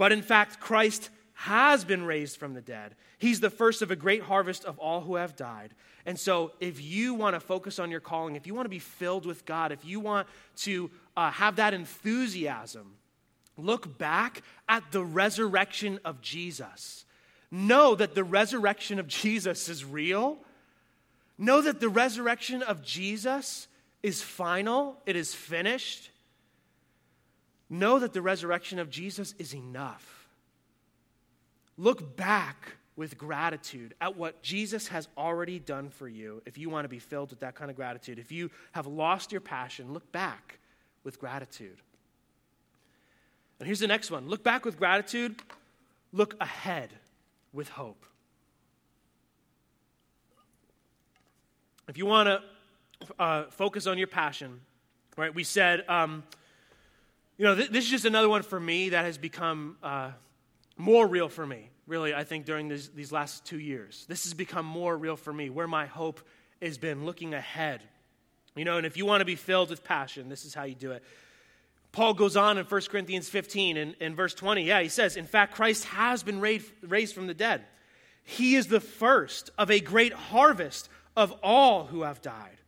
[0.00, 2.94] But in fact, Christ has been raised from the dead.
[3.18, 5.74] He's the first of a great harvest of all who have died.
[6.06, 8.78] And so, if you want to focus on your calling, if you want to be
[8.78, 10.26] filled with God, if you want
[10.60, 12.94] to uh, have that enthusiasm,
[13.58, 17.04] look back at the resurrection of Jesus.
[17.50, 20.38] Know that the resurrection of Jesus is real.
[21.36, 23.68] Know that the resurrection of Jesus
[24.02, 26.08] is final, it is finished.
[27.70, 30.28] Know that the resurrection of Jesus is enough.
[31.78, 36.84] Look back with gratitude at what Jesus has already done for you if you want
[36.84, 38.18] to be filled with that kind of gratitude.
[38.18, 40.58] If you have lost your passion, look back
[41.04, 41.78] with gratitude.
[43.58, 45.40] And here's the next one look back with gratitude,
[46.12, 46.90] look ahead
[47.52, 48.04] with hope.
[51.88, 52.42] If you want to
[53.18, 54.60] uh, focus on your passion,
[55.16, 56.22] right, we said, um,
[57.40, 60.10] you know, th- this is just another one for me that has become uh,
[60.76, 64.04] more real for me, really, I think, during this, these last two years.
[64.10, 66.20] This has become more real for me, where my hope
[66.60, 67.80] has been looking ahead.
[68.56, 70.74] You know, and if you want to be filled with passion, this is how you
[70.74, 71.02] do it.
[71.92, 74.64] Paul goes on in 1 Corinthians 15 and verse 20.
[74.64, 77.64] Yeah, he says, In fact, Christ has been raised, raised from the dead.
[78.22, 82.59] He is the first of a great harvest of all who have died.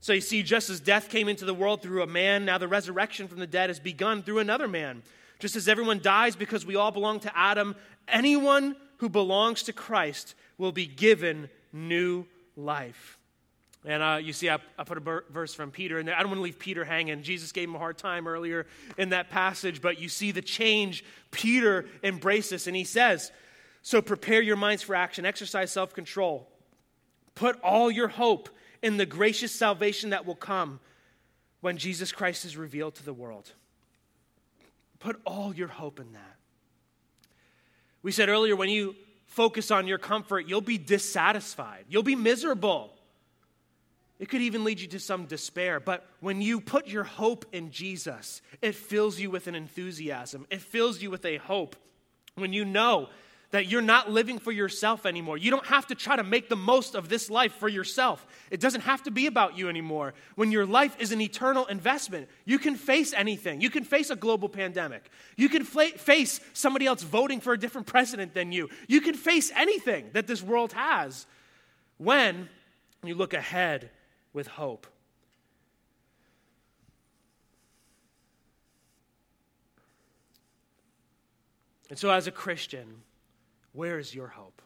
[0.00, 2.68] So you see, just as death came into the world through a man, now the
[2.68, 5.02] resurrection from the dead has begun through another man.
[5.38, 7.74] Just as everyone dies because we all belong to Adam,
[8.08, 12.24] anyone who belongs to Christ will be given new
[12.56, 13.18] life.
[13.84, 16.16] And uh, you see, I, I put a verse from Peter in there.
[16.16, 17.22] I don't want to leave Peter hanging.
[17.22, 18.66] Jesus gave him a hard time earlier
[18.98, 21.04] in that passage, but you see the change.
[21.30, 23.30] Peter embraces, and he says,
[23.82, 26.48] So prepare your minds for action, exercise self control,
[27.36, 28.48] put all your hope
[28.82, 30.80] in the gracious salvation that will come
[31.60, 33.52] when Jesus Christ is revealed to the world.
[34.98, 36.36] Put all your hope in that.
[38.02, 38.94] We said earlier when you
[39.26, 42.92] focus on your comfort, you'll be dissatisfied, you'll be miserable.
[44.18, 45.78] It could even lead you to some despair.
[45.78, 50.46] But when you put your hope in Jesus, it fills you with an enthusiasm.
[50.48, 51.76] It fills you with a hope.
[52.34, 53.10] When you know
[53.52, 55.38] that you're not living for yourself anymore.
[55.38, 58.26] You don't have to try to make the most of this life for yourself.
[58.50, 60.14] It doesn't have to be about you anymore.
[60.34, 63.60] When your life is an eternal investment, you can face anything.
[63.60, 65.10] You can face a global pandemic.
[65.36, 68.68] You can face somebody else voting for a different president than you.
[68.88, 71.26] You can face anything that this world has
[71.98, 72.48] when
[73.04, 73.90] you look ahead
[74.32, 74.86] with hope.
[81.88, 83.02] And so, as a Christian,
[83.76, 84.62] where is your hope?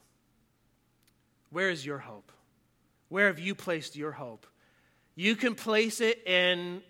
[1.50, 2.30] Where is your hope?
[3.08, 4.46] Where have you placed your hope?
[5.16, 6.82] You can place it in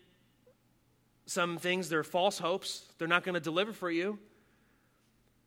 [1.24, 2.84] some things, they're false hopes.
[2.98, 4.18] They're not going to deliver for you.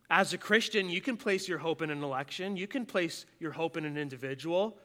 [0.10, 2.56] As a Christian, you can place your hope in an election.
[2.56, 4.78] You can place your hope in an individual.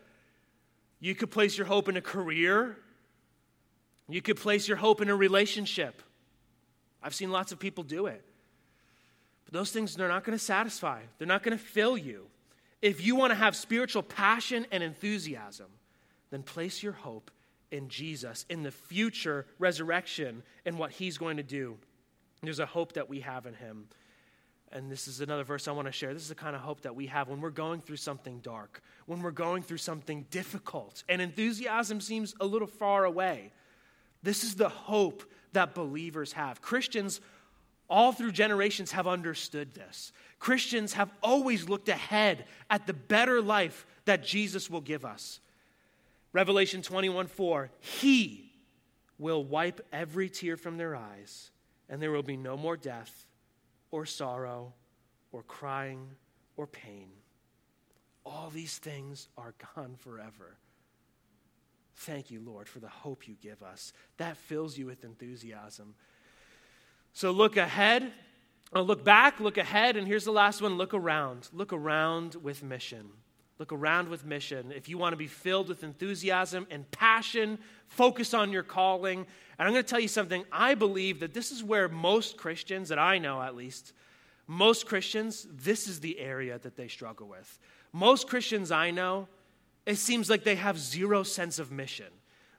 [0.99, 2.77] You could place your hope in a career.
[4.09, 6.03] You could place your hope in a relationship.
[7.01, 8.25] I've seen lots of people do it.
[9.49, 12.27] But those things, they're not going to satisfy, they're not going to fill you.
[12.83, 15.69] If you want to have spiritual passion and enthusiasm,
[16.31, 17.31] then place your hope
[17.71, 21.79] in Jesus, in the future resurrection, and what he's going to do.
[22.43, 23.87] There's a hope that we have in him.
[24.71, 26.13] And this is another verse I want to share.
[26.13, 28.83] This is the kind of hope that we have when we're going through something dark,
[29.07, 33.51] when we're going through something difficult, and enthusiasm seems a little far away.
[34.23, 35.25] This is the hope
[35.55, 36.61] that believers have.
[36.61, 37.23] Christians
[37.89, 40.13] all through generations have understood this.
[40.39, 45.41] Christians have always looked ahead at the better life that Jesus will give us.
[46.33, 48.53] Revelation 21 4, He
[49.19, 51.51] will wipe every tear from their eyes,
[51.89, 53.27] and there will be no more death,
[53.91, 54.75] or sorrow,
[55.33, 56.11] or crying,
[56.57, 57.09] or pain.
[58.25, 60.59] All these things are gone forever.
[61.95, 63.93] Thank you, Lord, for the hope you give us.
[64.19, 65.95] That fills you with enthusiasm.
[67.13, 68.13] So look ahead,
[68.75, 71.49] uh, look back, look ahead, and here's the last one look around.
[71.53, 73.09] Look around with mission.
[73.59, 74.73] Look around with mission.
[74.73, 79.27] If you want to be filled with enthusiasm and passion, focus on your calling.
[79.59, 80.45] And I'm going to tell you something.
[80.53, 83.93] I believe that this is where most Christians, that I know at least,
[84.47, 87.59] most Christians, this is the area that they struggle with.
[87.93, 89.27] Most Christians I know,
[89.87, 92.13] it seems like they have zero sense of mission,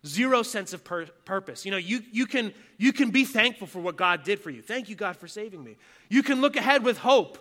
[0.06, 1.66] zero sense of pur- purpose.
[1.66, 4.62] You know, you, you, can, you can be thankful for what God did for you.
[4.62, 5.78] Thank you, God, for saving me.
[6.10, 7.38] You can look ahead with hope.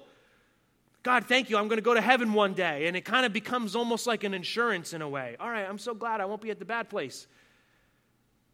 [1.03, 1.57] God, thank you.
[1.57, 2.87] I'm going to go to heaven one day.
[2.87, 5.37] And it kind of becomes almost like an insurance in a way.
[5.39, 7.27] All right, I'm so glad I won't be at the bad place.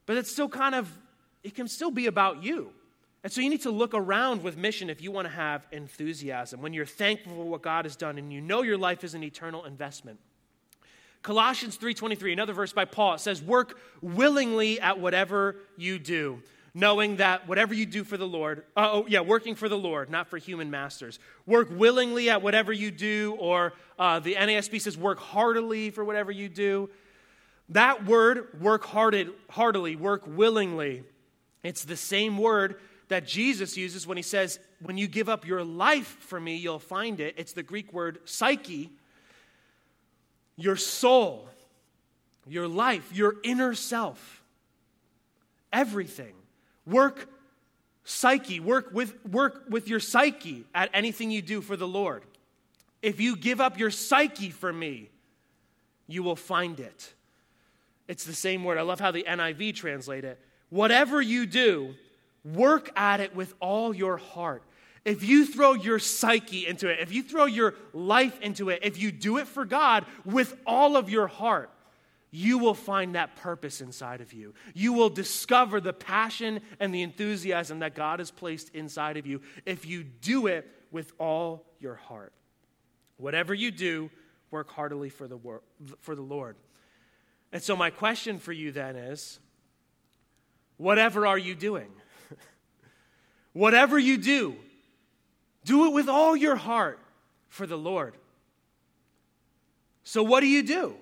[0.07, 0.90] But it's still kind of,
[1.42, 2.70] it can still be about you.
[3.22, 6.61] And so you need to look around with mission if you want to have enthusiasm.
[6.61, 9.24] When you're thankful for what God has done and you know your life is an
[9.24, 10.20] eternal investment.
[11.24, 16.40] Colossians 3:23, another verse by Paul, it says, "Work willingly at whatever you do."
[16.76, 20.10] knowing that whatever you do for the Lord, uh, oh, yeah, working for the Lord,
[20.10, 21.20] not for human masters.
[21.46, 26.32] Work willingly at whatever you do, or uh, the NASB says work heartily for whatever
[26.32, 26.90] you do.
[27.68, 31.04] That word, work hearted, heartily, work willingly,
[31.64, 32.76] it's the same word
[33.08, 36.78] that Jesus uses when he says, When you give up your life for me, you'll
[36.78, 37.34] find it.
[37.36, 38.90] It's the Greek word psyche,
[40.57, 41.48] your soul,
[42.46, 44.42] your life, your inner self,
[45.72, 46.34] everything.
[46.86, 47.28] Work
[48.05, 52.22] psyche, work with, work with your psyche at anything you do for the Lord.
[53.02, 55.11] If you give up your psyche for me,
[56.07, 57.14] you will find it.
[58.07, 58.78] It's the same word.
[58.78, 60.38] I love how the NIV translate it.
[60.68, 61.94] Whatever you do,
[62.44, 64.62] work at it with all your heart.
[65.05, 68.98] If you throw your psyche into it, if you throw your life into it, if
[68.98, 71.70] you do it for God with all of your heart,
[72.30, 74.55] you will find that purpose inside of you.
[74.72, 79.40] You will discover the passion and the enthusiasm that God has placed inside of you
[79.66, 82.32] if you do it with all your heart.
[83.18, 84.11] Whatever you do,
[84.50, 85.62] work heartily for the, wor-
[86.00, 86.57] for the Lord.
[87.52, 89.38] And so, my question for you then is
[90.76, 91.90] whatever are you doing?
[93.52, 94.57] whatever you do,
[95.64, 96.98] do it with all your heart
[97.48, 98.14] for the Lord.
[100.04, 100.94] So, what do you do?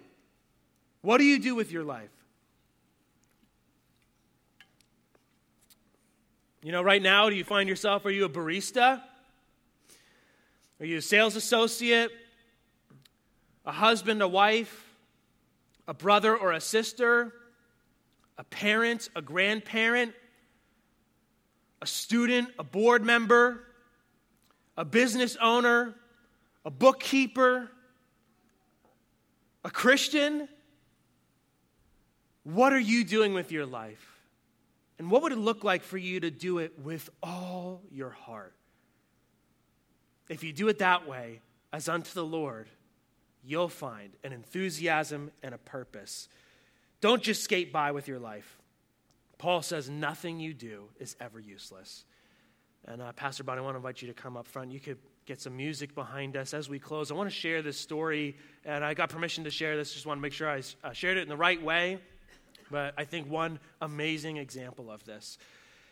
[1.00, 2.10] What do you do with your life?
[6.62, 9.02] You know, right now, do you find yourself, are you a barista?
[10.78, 12.12] Are you a sales associate?
[13.66, 14.94] A husband, a wife?
[15.88, 17.34] A brother or a sister?
[18.38, 20.14] A parent, a grandparent?
[21.80, 23.64] A student, a board member?
[24.76, 25.94] A business owner?
[26.64, 27.70] A bookkeeper?
[29.64, 30.48] A Christian?
[32.44, 34.08] What are you doing with your life?
[34.98, 38.54] And what would it look like for you to do it with all your heart?
[40.28, 41.40] If you do it that way,
[41.72, 42.68] as unto the Lord,
[43.44, 46.28] you'll find an enthusiasm and a purpose.
[47.00, 48.58] Don't just skate by with your life.
[49.38, 52.04] Paul says nothing you do is ever useless.
[52.88, 54.72] And uh, Pastor Bonnie, I want to invite you to come up front.
[54.72, 57.12] You could get some music behind us as we close.
[57.12, 59.94] I want to share this story, and I got permission to share this.
[59.94, 62.00] Just want to make sure I uh, shared it in the right way.
[62.70, 65.38] But I think one amazing example of this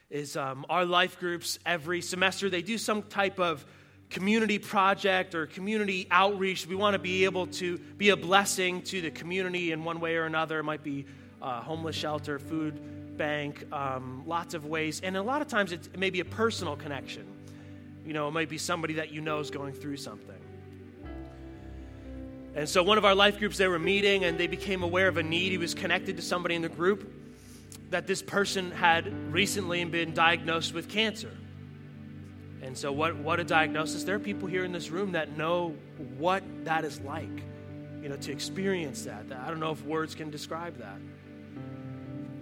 [0.08, 3.64] is um, our life groups every semester, they do some type of
[4.08, 6.66] community project or community outreach.
[6.66, 10.16] We want to be able to be a blessing to the community in one way
[10.16, 10.58] or another.
[10.58, 11.06] It might be
[11.40, 12.80] uh, homeless shelter, food
[13.20, 15.02] bank, um, lots of ways.
[15.04, 17.26] And a lot of times it may be a personal connection.
[18.06, 20.38] You know, it might be somebody that you know is going through something.
[22.54, 25.18] And so, one of our life groups, they were meeting and they became aware of
[25.18, 25.52] a need.
[25.52, 27.12] He was connected to somebody in the group
[27.90, 31.36] that this person had recently been diagnosed with cancer.
[32.62, 34.02] And so, what, what a diagnosis.
[34.04, 35.76] There are people here in this room that know
[36.16, 37.42] what that is like,
[38.02, 39.26] you know, to experience that.
[39.30, 40.96] I don't know if words can describe that.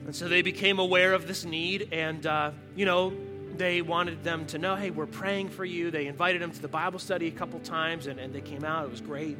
[0.08, 3.12] And so, they became aware of this need, and, uh, you know,
[3.58, 5.90] they wanted them to know, hey, we're praying for you.
[5.90, 8.86] They invited them to the Bible study a couple times, and, and they came out.
[8.86, 9.36] It was great.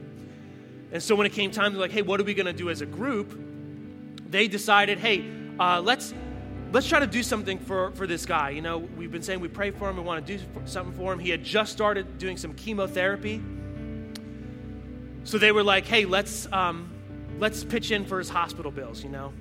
[0.92, 2.68] And so when it came time, they're like, hey, what are we going to do
[2.68, 3.40] as a group?
[4.28, 5.24] They decided, hey,
[5.58, 6.12] uh, let's
[6.70, 8.50] let's try to do something for, for this guy.
[8.50, 11.14] You know, we've been saying we pray for him, we want to do something for
[11.14, 11.18] him.
[11.18, 13.42] He had just started doing some chemotherapy.
[15.24, 16.90] So they were like, hey, let's, um,
[17.38, 19.32] let's pitch in for his hospital bills, you know?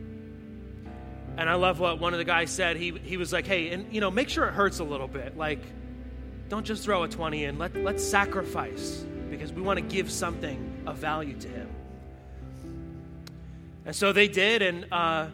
[1.38, 2.78] And I love what one of the guys said.
[2.78, 5.38] He, he was like, hey, and you know, make sure it hurts a little bit.
[5.38, 5.60] Like,
[6.50, 7.60] don't just throw a 20 in.
[7.60, 11.70] Let, let's sacrifice because we want to give something of value to him.
[13.86, 14.64] And so they did.
[14.64, 15.28] And, uh,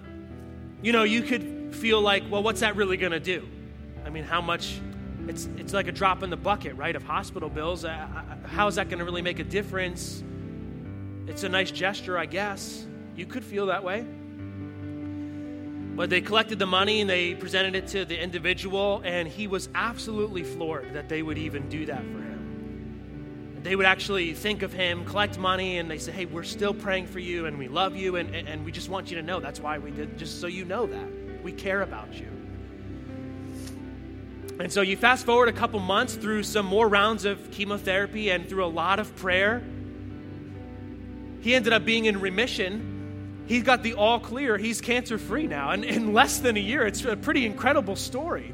[0.81, 3.47] you know, you could feel like, well, what's that really going to do?
[4.05, 4.79] I mean, how much?
[5.27, 7.85] It's, it's like a drop in the bucket, right, of hospital bills.
[7.85, 8.07] Uh,
[8.45, 10.21] how is that going to really make a difference?
[11.27, 12.85] It's a nice gesture, I guess.
[13.15, 14.05] You could feel that way.
[15.95, 19.69] But they collected the money and they presented it to the individual, and he was
[19.75, 23.59] absolutely floored that they would even do that for him.
[23.61, 27.07] They would actually think of him, collect money, and they say, Hey, we're still praying
[27.07, 29.59] for you, and we love you, and, and we just want you to know that's
[29.59, 31.43] why we did, just so you know that.
[31.43, 32.27] We care about you.
[34.59, 38.47] And so you fast forward a couple months through some more rounds of chemotherapy and
[38.47, 39.63] through a lot of prayer.
[41.41, 42.93] He ended up being in remission
[43.45, 44.57] He's got the all clear.
[44.57, 45.71] He's cancer free now.
[45.71, 48.53] And in less than a year, it's a pretty incredible story.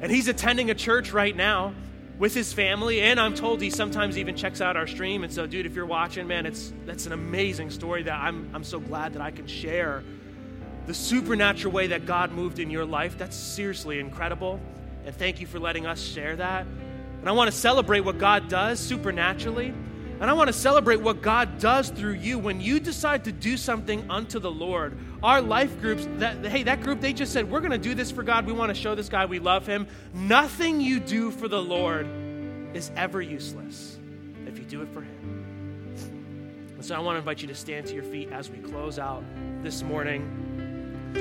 [0.00, 1.74] And he's attending a church right now
[2.18, 3.00] with his family.
[3.02, 5.22] And I'm told he sometimes even checks out our stream.
[5.22, 8.64] And so, dude, if you're watching, man, it's that's an amazing story that I'm, I'm
[8.64, 10.02] so glad that I can share.
[10.86, 14.60] The supernatural way that God moved in your life, that's seriously incredible.
[15.04, 16.66] And thank you for letting us share that.
[17.20, 19.74] And I want to celebrate what God does supernaturally.
[20.18, 23.58] And I want to celebrate what God does through you when you decide to do
[23.58, 24.96] something unto the Lord.
[25.22, 28.10] Our life groups, that, hey, that group, they just said, we're going to do this
[28.10, 28.46] for God.
[28.46, 29.86] We want to show this guy we love him.
[30.14, 32.06] Nothing you do for the Lord
[32.74, 33.98] is ever useless
[34.46, 35.46] if you do it for him.
[36.76, 38.98] And so I want to invite you to stand to your feet as we close
[38.98, 39.22] out
[39.62, 41.12] this morning.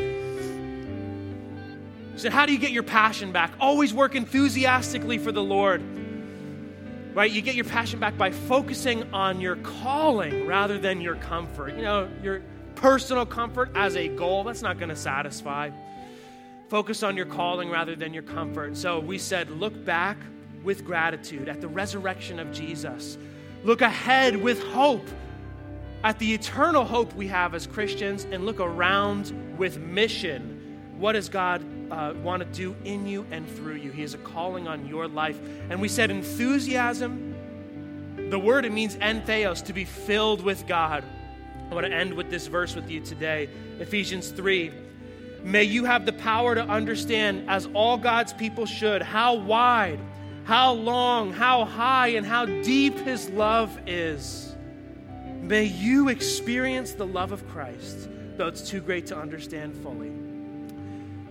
[2.13, 3.51] You said, How do you get your passion back?
[3.59, 5.81] Always work enthusiastically for the Lord
[7.15, 7.31] right?
[7.31, 11.75] You get your passion back by focusing on your calling rather than your comfort.
[11.75, 12.41] You know, your
[12.75, 15.71] personal comfort as a goal, that's not going to satisfy.
[16.67, 18.75] Focus on your calling rather than your comfort.
[18.75, 20.17] So we said, look back
[20.61, 23.17] with gratitude at the resurrection of Jesus.
[23.63, 25.07] Look ahead with hope
[26.03, 30.93] at the eternal hope we have as Christians, and look around with mission.
[30.99, 33.91] What does God uh, want to do in you and through you.
[33.91, 35.39] He has a calling on your life.
[35.69, 37.35] And we said enthusiasm,
[38.29, 41.03] the word it means entheos, to be filled with God.
[41.69, 44.71] I want to end with this verse with you today Ephesians 3.
[45.43, 49.99] May you have the power to understand, as all God's people should, how wide,
[50.43, 54.55] how long, how high, and how deep His love is.
[55.41, 60.11] May you experience the love of Christ, though it's too great to understand fully.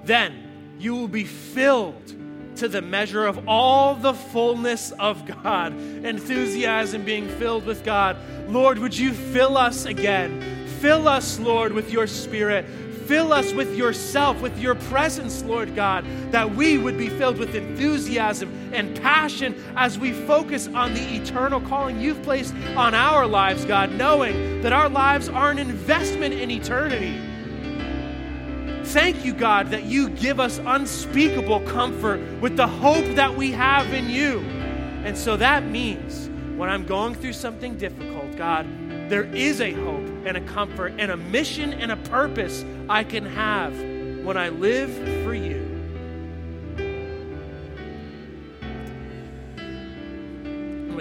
[0.04, 2.14] Then you will be filled
[2.56, 5.72] to the measure of all the fullness of God.
[5.72, 8.16] Enthusiasm being filled with God.
[8.48, 10.66] Lord, would you fill us again?
[10.80, 12.66] Fill us, Lord, with your spirit.
[13.06, 17.54] Fill us with yourself, with your presence, Lord God, that we would be filled with
[17.54, 23.66] enthusiasm and passion as we focus on the eternal calling you've placed on our lives,
[23.66, 27.20] God, knowing that our lives are an investment in eternity.
[28.84, 33.92] Thank you, God, that you give us unspeakable comfort with the hope that we have
[33.92, 34.40] in you.
[35.04, 38.66] And so that means when I'm going through something difficult, God,
[39.08, 43.26] there is a hope and a comfort and a mission and a purpose I can
[43.26, 43.76] have
[44.24, 45.63] when I live for you.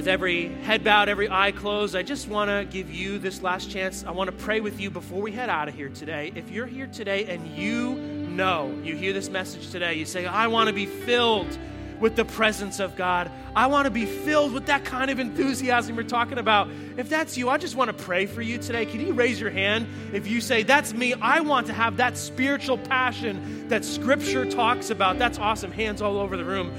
[0.03, 3.71] With every head bowed, every eye closed, I just want to give you this last
[3.71, 4.03] chance.
[4.03, 6.33] I want to pray with you before we head out of here today.
[6.35, 10.47] If you're here today and you know, you hear this message today, you say, I
[10.47, 11.57] want to be filled
[12.01, 13.31] with the presence of God.
[13.55, 16.67] I want to be filled with that kind of enthusiasm we're talking about.
[16.97, 18.85] If that's you, I just want to pray for you today.
[18.85, 21.13] Can you raise your hand if you say, That's me?
[21.13, 25.17] I want to have that spiritual passion that Scripture talks about.
[25.17, 25.71] That's awesome.
[25.71, 26.73] Hands all over the room.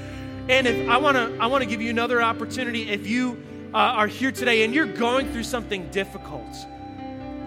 [0.47, 2.87] And if I want to, I want to give you another opportunity.
[2.87, 3.41] If you
[3.73, 6.55] uh, are here today and you're going through something difficult,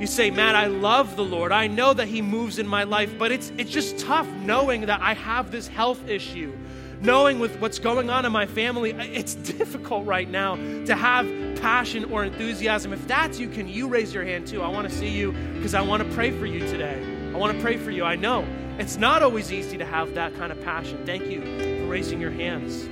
[0.01, 1.53] you say, "Matt, I love the Lord.
[1.53, 5.01] I know that He moves in my life, but it's it's just tough knowing that
[5.01, 6.57] I have this health issue."
[7.01, 11.26] Knowing with what's going on in my family, it's difficult right now to have
[11.61, 12.92] passion or enthusiasm.
[12.92, 14.62] If that's you, can you raise your hand too?
[14.62, 17.01] I want to see you because I want to pray for you today.
[17.32, 18.03] I want to pray for you.
[18.03, 18.44] I know
[18.80, 21.07] it's not always easy to have that kind of passion.
[21.07, 22.84] Thank you raising your hands.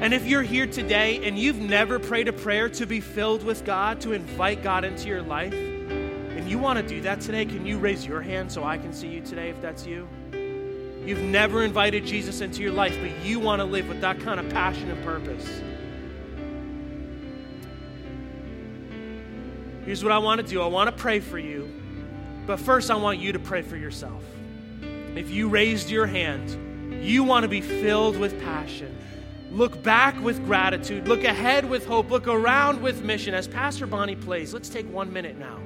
[0.00, 3.64] And if you're here today and you've never prayed a prayer to be filled with
[3.64, 7.66] God, to invite God into your life, and you want to do that today, can
[7.66, 10.08] you raise your hand so I can see you today if that's you?
[11.04, 14.38] You've never invited Jesus into your life, but you want to live with that kind
[14.38, 15.46] of passion and purpose.
[19.84, 21.72] Here's what I want to do I want to pray for you,
[22.46, 24.22] but first I want you to pray for yourself.
[25.16, 26.67] if you raised your hand,
[27.00, 28.96] you want to be filled with passion.
[29.50, 31.08] Look back with gratitude.
[31.08, 32.10] Look ahead with hope.
[32.10, 33.34] Look around with mission.
[33.34, 35.58] As Pastor Bonnie plays, let's take one minute now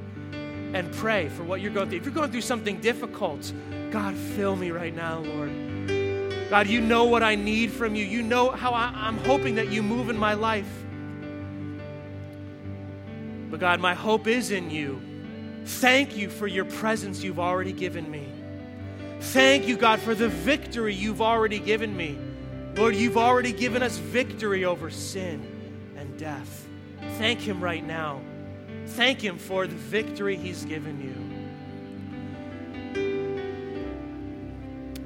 [0.74, 1.98] and pray for what you're going through.
[1.98, 3.52] If you're going through something difficult,
[3.90, 6.48] God, fill me right now, Lord.
[6.48, 8.04] God, you know what I need from you.
[8.04, 10.68] You know how I, am hoping that you move in my life.
[13.50, 15.00] But God, my hope is in you.
[15.64, 18.31] Thank you for your presence you've already given me.
[19.22, 22.18] Thank you, God, for the victory you've already given me.
[22.74, 26.66] Lord, you've already given us victory over sin and death.
[27.18, 28.20] Thank Him right now.
[28.86, 31.14] Thank Him for the victory He's given you.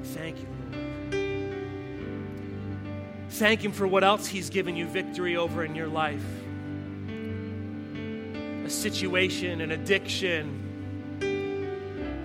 [0.03, 0.73] Thank you, Lord.
[3.29, 6.25] Thank Him for what else He's given you victory over in your life
[8.65, 10.63] a situation, an addiction,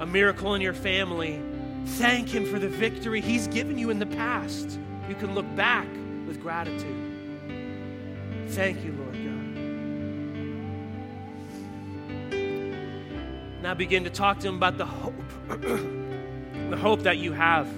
[0.01, 1.41] a miracle in your family.
[1.85, 4.79] Thank Him for the victory He's given you in the past.
[5.09, 5.87] You can look back
[6.27, 7.13] with gratitude.
[8.49, 9.43] Thank you, Lord God.
[13.63, 15.15] Now begin to talk to Him about the hope,
[15.61, 17.69] the hope that you have,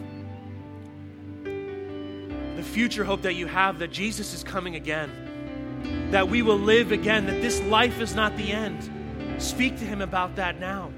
[1.45, 6.93] the future hope that you have that Jesus is coming again, that we will live
[6.93, 8.91] again, that this life is not the end.
[9.39, 10.91] Speak to Him about that now.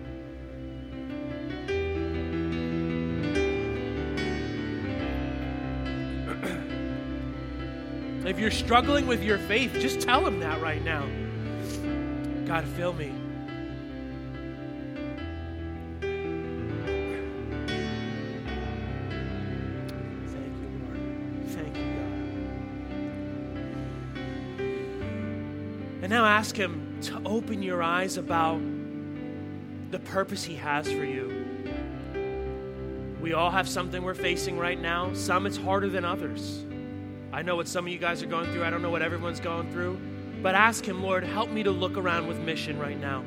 [8.36, 11.06] If you're struggling with your faith, just tell him that right now.
[12.44, 13.10] God, fill me.
[16.02, 16.12] Thank
[20.60, 21.00] you, Lord.
[21.46, 21.84] Thank you,
[24.58, 24.66] God.
[26.02, 28.60] And now ask him to open your eyes about
[29.92, 31.46] the purpose he has for you.
[33.18, 35.14] We all have something we're facing right now.
[35.14, 36.65] Some it's harder than others.
[37.36, 38.64] I know what some of you guys are going through.
[38.64, 40.00] I don't know what everyone's going through.
[40.42, 43.24] But ask Him, Lord, help me to look around with mission right now.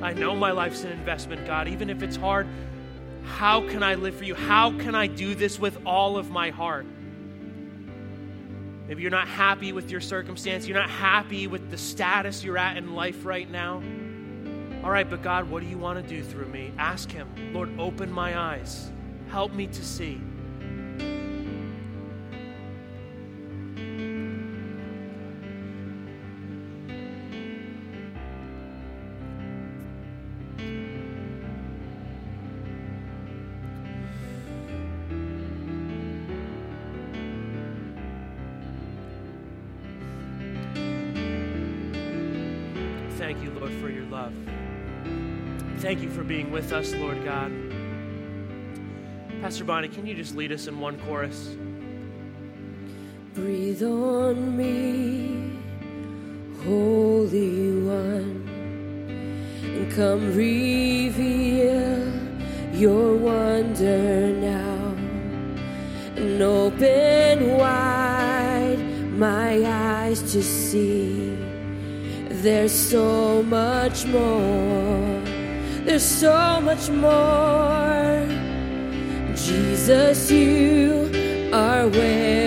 [0.00, 1.68] I know my life's an investment, God.
[1.68, 2.48] Even if it's hard,
[3.22, 4.34] how can I live for you?
[4.34, 6.86] How can I do this with all of my heart?
[8.88, 10.66] Maybe you're not happy with your circumstance.
[10.66, 13.82] You're not happy with the status you're at in life right now.
[14.82, 16.72] All right, but God, what do you want to do through me?
[16.78, 18.90] Ask Him, Lord, open my eyes.
[19.28, 20.18] Help me to see.
[46.24, 47.52] For being with us, Lord God.
[49.40, 51.54] Pastor Bonnie, can you just lead us in one chorus?
[53.34, 55.52] Breathe on me,
[56.64, 58.48] Holy One,
[59.62, 62.12] and come reveal
[62.72, 64.94] your wonder now,
[66.16, 68.78] and open wide
[69.12, 71.36] my eyes to see.
[72.28, 75.13] There's so much more.
[75.94, 78.26] There's so much more.
[79.36, 81.08] Jesus, you
[81.52, 82.43] are where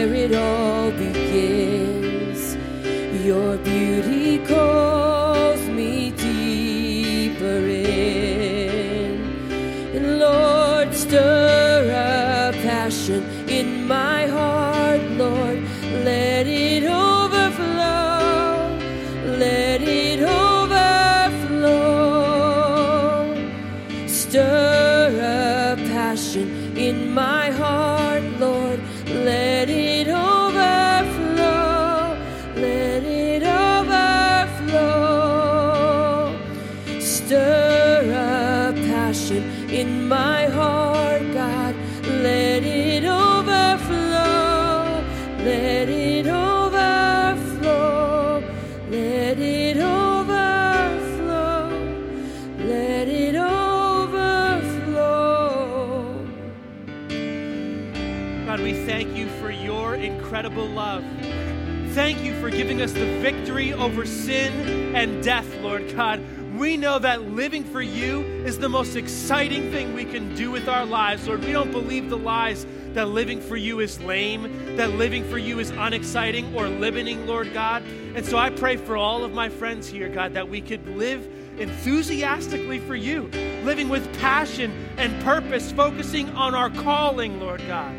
[61.98, 66.22] Thank you for giving us the victory over sin and death, Lord God.
[66.56, 70.70] We know that living for you is the most exciting thing we can do with
[70.70, 71.44] our lives, Lord.
[71.44, 75.58] We don't believe the lies that living for you is lame, that living for you
[75.58, 77.82] is unexciting or limiting, Lord God.
[78.14, 81.28] And so I pray for all of my friends here, God, that we could live
[81.60, 83.24] enthusiastically for you,
[83.64, 87.96] living with passion and purpose, focusing on our calling, Lord God.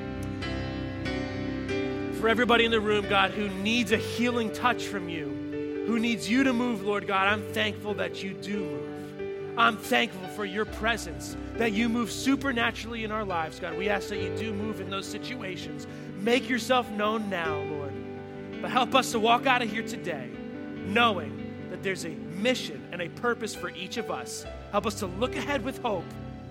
[2.21, 6.29] For everybody in the room, God, who needs a healing touch from you, who needs
[6.29, 9.55] you to move, Lord God, I'm thankful that you do move.
[9.57, 13.79] I'm thankful for your presence, that you move supernaturally in our lives, God.
[13.79, 15.87] We ask that you do move in those situations.
[16.17, 17.95] Make yourself known now, Lord.
[18.63, 20.29] But help us to walk out of here today
[20.75, 24.45] knowing that there's a mission and a purpose for each of us.
[24.73, 26.05] Help us to look ahead with hope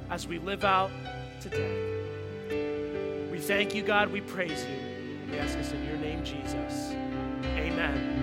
[0.10, 0.92] as we live out
[1.42, 3.28] today.
[3.30, 4.14] We thank you, God.
[4.14, 4.97] We praise you.
[5.30, 6.94] We ask this in your name, Jesus.
[7.58, 8.17] Amen.